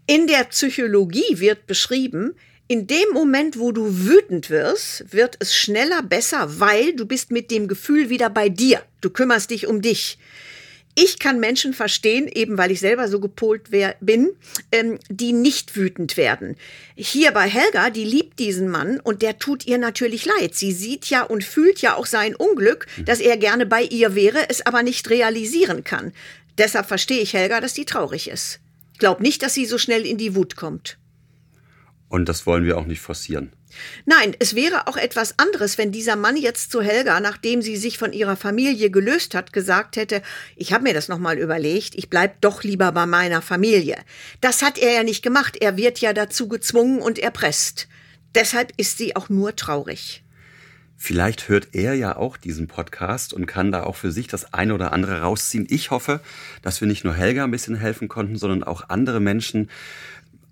In 0.05 0.27
der 0.27 0.45
Psychologie 0.45 1.39
wird 1.39 1.67
beschrieben, 1.67 2.35
in 2.69 2.85
dem 2.85 3.09
Moment, 3.13 3.57
wo 3.59 3.71
du 3.71 4.05
wütend 4.05 4.49
wirst, 4.49 5.05
wird 5.13 5.37
es 5.39 5.55
schneller 5.55 6.03
besser, 6.03 6.59
weil 6.59 6.93
du 6.93 7.05
bist 7.05 7.31
mit 7.31 7.49
dem 7.49 7.67
Gefühl 7.67 8.09
wieder 8.09 8.29
bei 8.29 8.49
dir. 8.49 8.81
Du 8.99 9.09
kümmerst 9.09 9.51
dich 9.51 9.67
um 9.67 9.81
dich. 9.81 10.17
Ich 10.99 11.19
kann 11.19 11.39
Menschen 11.39 11.75
verstehen, 11.75 12.27
eben 12.27 12.57
weil 12.57 12.71
ich 12.71 12.79
selber 12.79 13.07
so 13.07 13.19
gepolt 13.19 13.69
bin, 13.99 14.31
ähm, 14.71 14.97
die 15.09 15.31
nicht 15.31 15.75
wütend 15.75 16.17
werden. 16.17 16.55
Hier 16.95 17.31
bei 17.33 17.47
Helga, 17.47 17.91
die 17.91 18.03
liebt 18.03 18.39
diesen 18.39 18.67
Mann 18.67 18.99
und 18.99 19.21
der 19.21 19.37
tut 19.37 19.67
ihr 19.67 19.77
natürlich 19.77 20.25
leid. 20.25 20.55
Sie 20.55 20.71
sieht 20.71 21.05
ja 21.05 21.21
und 21.21 21.43
fühlt 21.43 21.83
ja 21.83 21.95
auch 21.95 22.07
sein 22.07 22.35
Unglück, 22.35 22.87
dass 23.05 23.19
er 23.19 23.37
gerne 23.37 23.67
bei 23.67 23.83
ihr 23.83 24.15
wäre, 24.15 24.49
es 24.49 24.65
aber 24.65 24.81
nicht 24.81 25.07
realisieren 25.11 25.83
kann. 25.83 26.13
Deshalb 26.57 26.87
verstehe 26.87 27.21
ich 27.21 27.33
Helga, 27.33 27.61
dass 27.61 27.75
die 27.75 27.85
traurig 27.85 28.27
ist. 28.27 28.59
Glaub 28.97 29.19
nicht, 29.19 29.43
dass 29.43 29.53
sie 29.53 29.67
so 29.67 29.77
schnell 29.77 30.03
in 30.03 30.17
die 30.17 30.33
Wut 30.33 30.55
kommt. 30.55 30.97
Und 32.09 32.27
das 32.27 32.47
wollen 32.47 32.65
wir 32.65 32.75
auch 32.75 32.87
nicht 32.87 33.01
forcieren. 33.01 33.51
Nein, 34.05 34.35
es 34.39 34.55
wäre 34.55 34.87
auch 34.87 34.97
etwas 34.97 35.37
anderes, 35.37 35.77
wenn 35.77 35.91
dieser 35.91 36.15
Mann 36.15 36.37
jetzt 36.37 36.71
zu 36.71 36.81
Helga, 36.81 37.19
nachdem 37.19 37.61
sie 37.61 37.77
sich 37.77 37.97
von 37.97 38.13
ihrer 38.13 38.35
Familie 38.35 38.89
gelöst 38.89 39.35
hat, 39.35 39.53
gesagt 39.53 39.97
hätte, 39.97 40.21
ich 40.55 40.73
habe 40.73 40.83
mir 40.83 40.93
das 40.93 41.07
nochmal 41.07 41.37
überlegt, 41.37 41.95
ich 41.95 42.09
bleib 42.09 42.41
doch 42.41 42.63
lieber 42.63 42.91
bei 42.91 43.05
meiner 43.05 43.41
Familie. 43.41 43.97
Das 44.41 44.61
hat 44.61 44.77
er 44.77 44.93
ja 44.93 45.03
nicht 45.03 45.21
gemacht, 45.21 45.57
er 45.59 45.77
wird 45.77 45.99
ja 45.99 46.13
dazu 46.13 46.47
gezwungen 46.47 47.01
und 47.01 47.19
erpresst. 47.19 47.87
Deshalb 48.35 48.71
ist 48.77 48.97
sie 48.97 49.15
auch 49.15 49.29
nur 49.29 49.55
traurig. 49.55 50.23
Vielleicht 50.99 51.47
hört 51.47 51.69
er 51.73 51.93
ja 51.93 52.15
auch 52.15 52.37
diesen 52.37 52.67
Podcast 52.67 53.31
und 53.31 53.45
kann 53.45 53.71
da 53.71 53.83
auch 53.83 53.95
für 53.95 54.11
sich 54.11 54.27
das 54.27 54.53
eine 54.53 54.73
oder 54.73 54.93
andere 54.93 55.21
rausziehen. 55.21 55.67
Ich 55.69 55.91
hoffe, 55.91 56.21
dass 56.63 56.81
wir 56.81 56.87
nicht 56.87 57.03
nur 57.03 57.13
Helga 57.13 57.43
ein 57.43 57.51
bisschen 57.51 57.75
helfen 57.75 58.07
konnten, 58.07 58.35
sondern 58.35 58.63
auch 58.63 58.89
andere 58.89 59.19
Menschen 59.19 59.69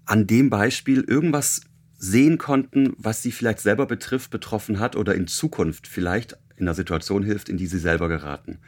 an 0.06 0.28
dem 0.28 0.52
Beispiel 0.52 1.02
irgendwas 1.02 1.62
sehen 2.06 2.38
konnten, 2.38 2.94
was 2.98 3.22
sie 3.22 3.32
vielleicht 3.32 3.60
selber 3.60 3.86
betrifft, 3.86 4.32
betroffen 4.32 4.80
hat 4.80 4.96
oder 4.96 5.16
in 5.16 5.28
Zukunft 5.28 5.88
vielleicht 5.88 6.38
in 6.58 6.68
einer 6.68 6.74
Situation 6.74 7.24
hilft, 7.24 7.50
in 7.50 7.58
die 7.58 7.68
sie 7.68 7.80
selber 7.80 8.08
geraten. 8.08 8.60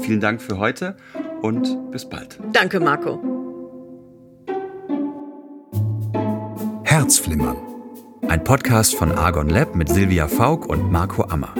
Vielen 0.00 0.20
Dank 0.20 0.40
für 0.40 0.58
heute 0.58 0.96
und 1.42 1.90
bis 1.90 2.08
bald. 2.08 2.38
Danke, 2.52 2.80
Marco. 2.80 3.22
Herzflimmern. 6.84 7.56
Ein 8.28 8.44
Podcast 8.44 8.94
von 8.94 9.12
Argon 9.12 9.48
Lab 9.48 9.74
mit 9.74 9.88
Silvia 9.88 10.28
Faulk 10.28 10.66
und 10.66 10.90
Marco 10.90 11.24
Ammer. 11.24 11.54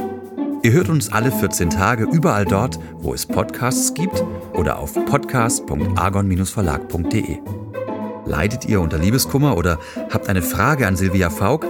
Ihr 0.63 0.73
hört 0.73 0.89
uns 0.89 1.13
alle 1.13 1.33
14 1.33 1.71
Tage 1.71 2.05
überall 2.05 2.45
dort, 2.45 2.79
wo 2.95 3.13
es 3.13 3.27
Podcasts 3.27 3.93
gibt 3.95 4.23
oder 4.55 4.79
auf 4.79 4.95
podcast.argon-verlag.de. 4.95 7.62
Leidet 8.25 8.67
ihr 8.67 8.81
unter 8.81 8.99
Liebeskummer 8.99 9.57
oder 9.57 9.81
habt 10.11 10.29
eine 10.29 10.43
Frage 10.43 10.87
an 10.87 10.95
Silvia 10.97 11.31
Faulk? 11.31 11.67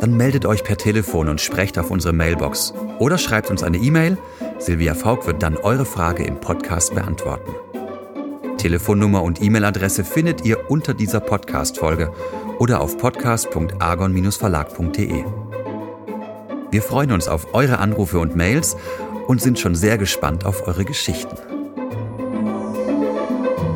Dann 0.00 0.16
meldet 0.16 0.46
euch 0.46 0.64
per 0.64 0.78
Telefon 0.78 1.28
und 1.28 1.42
sprecht 1.42 1.78
auf 1.78 1.90
unsere 1.90 2.14
Mailbox. 2.14 2.72
Oder 2.98 3.18
schreibt 3.18 3.50
uns 3.50 3.62
eine 3.62 3.76
E-Mail. 3.76 4.16
Silvia 4.58 4.94
Faulk 4.94 5.26
wird 5.26 5.42
dann 5.42 5.58
eure 5.58 5.84
Frage 5.84 6.24
im 6.24 6.40
Podcast 6.40 6.94
beantworten. 6.94 7.52
Telefonnummer 8.56 9.22
und 9.22 9.42
E-Mail-Adresse 9.42 10.04
findet 10.04 10.42
ihr 10.44 10.70
unter 10.70 10.94
dieser 10.94 11.20
Podcast-Folge 11.20 12.12
oder 12.58 12.80
auf 12.80 12.96
podcast.argon-verlag.de. 12.98 15.24
Wir 16.70 16.82
freuen 16.82 17.12
uns 17.12 17.26
auf 17.26 17.54
eure 17.54 17.78
Anrufe 17.78 18.18
und 18.18 18.36
Mails 18.36 18.76
und 19.26 19.40
sind 19.40 19.58
schon 19.58 19.74
sehr 19.74 19.96
gespannt 19.98 20.46
auf 20.46 20.66
eure 20.66 20.84
Geschichten. 20.84 21.36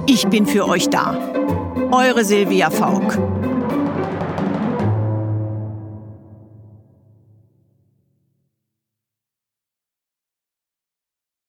Ich 0.06 0.28
bin 0.28 0.46
für 0.46 0.68
euch 0.68 0.90
da. 0.90 1.18
Eure 1.92 2.24
Silvia 2.24 2.70
Faulk. 2.70 3.33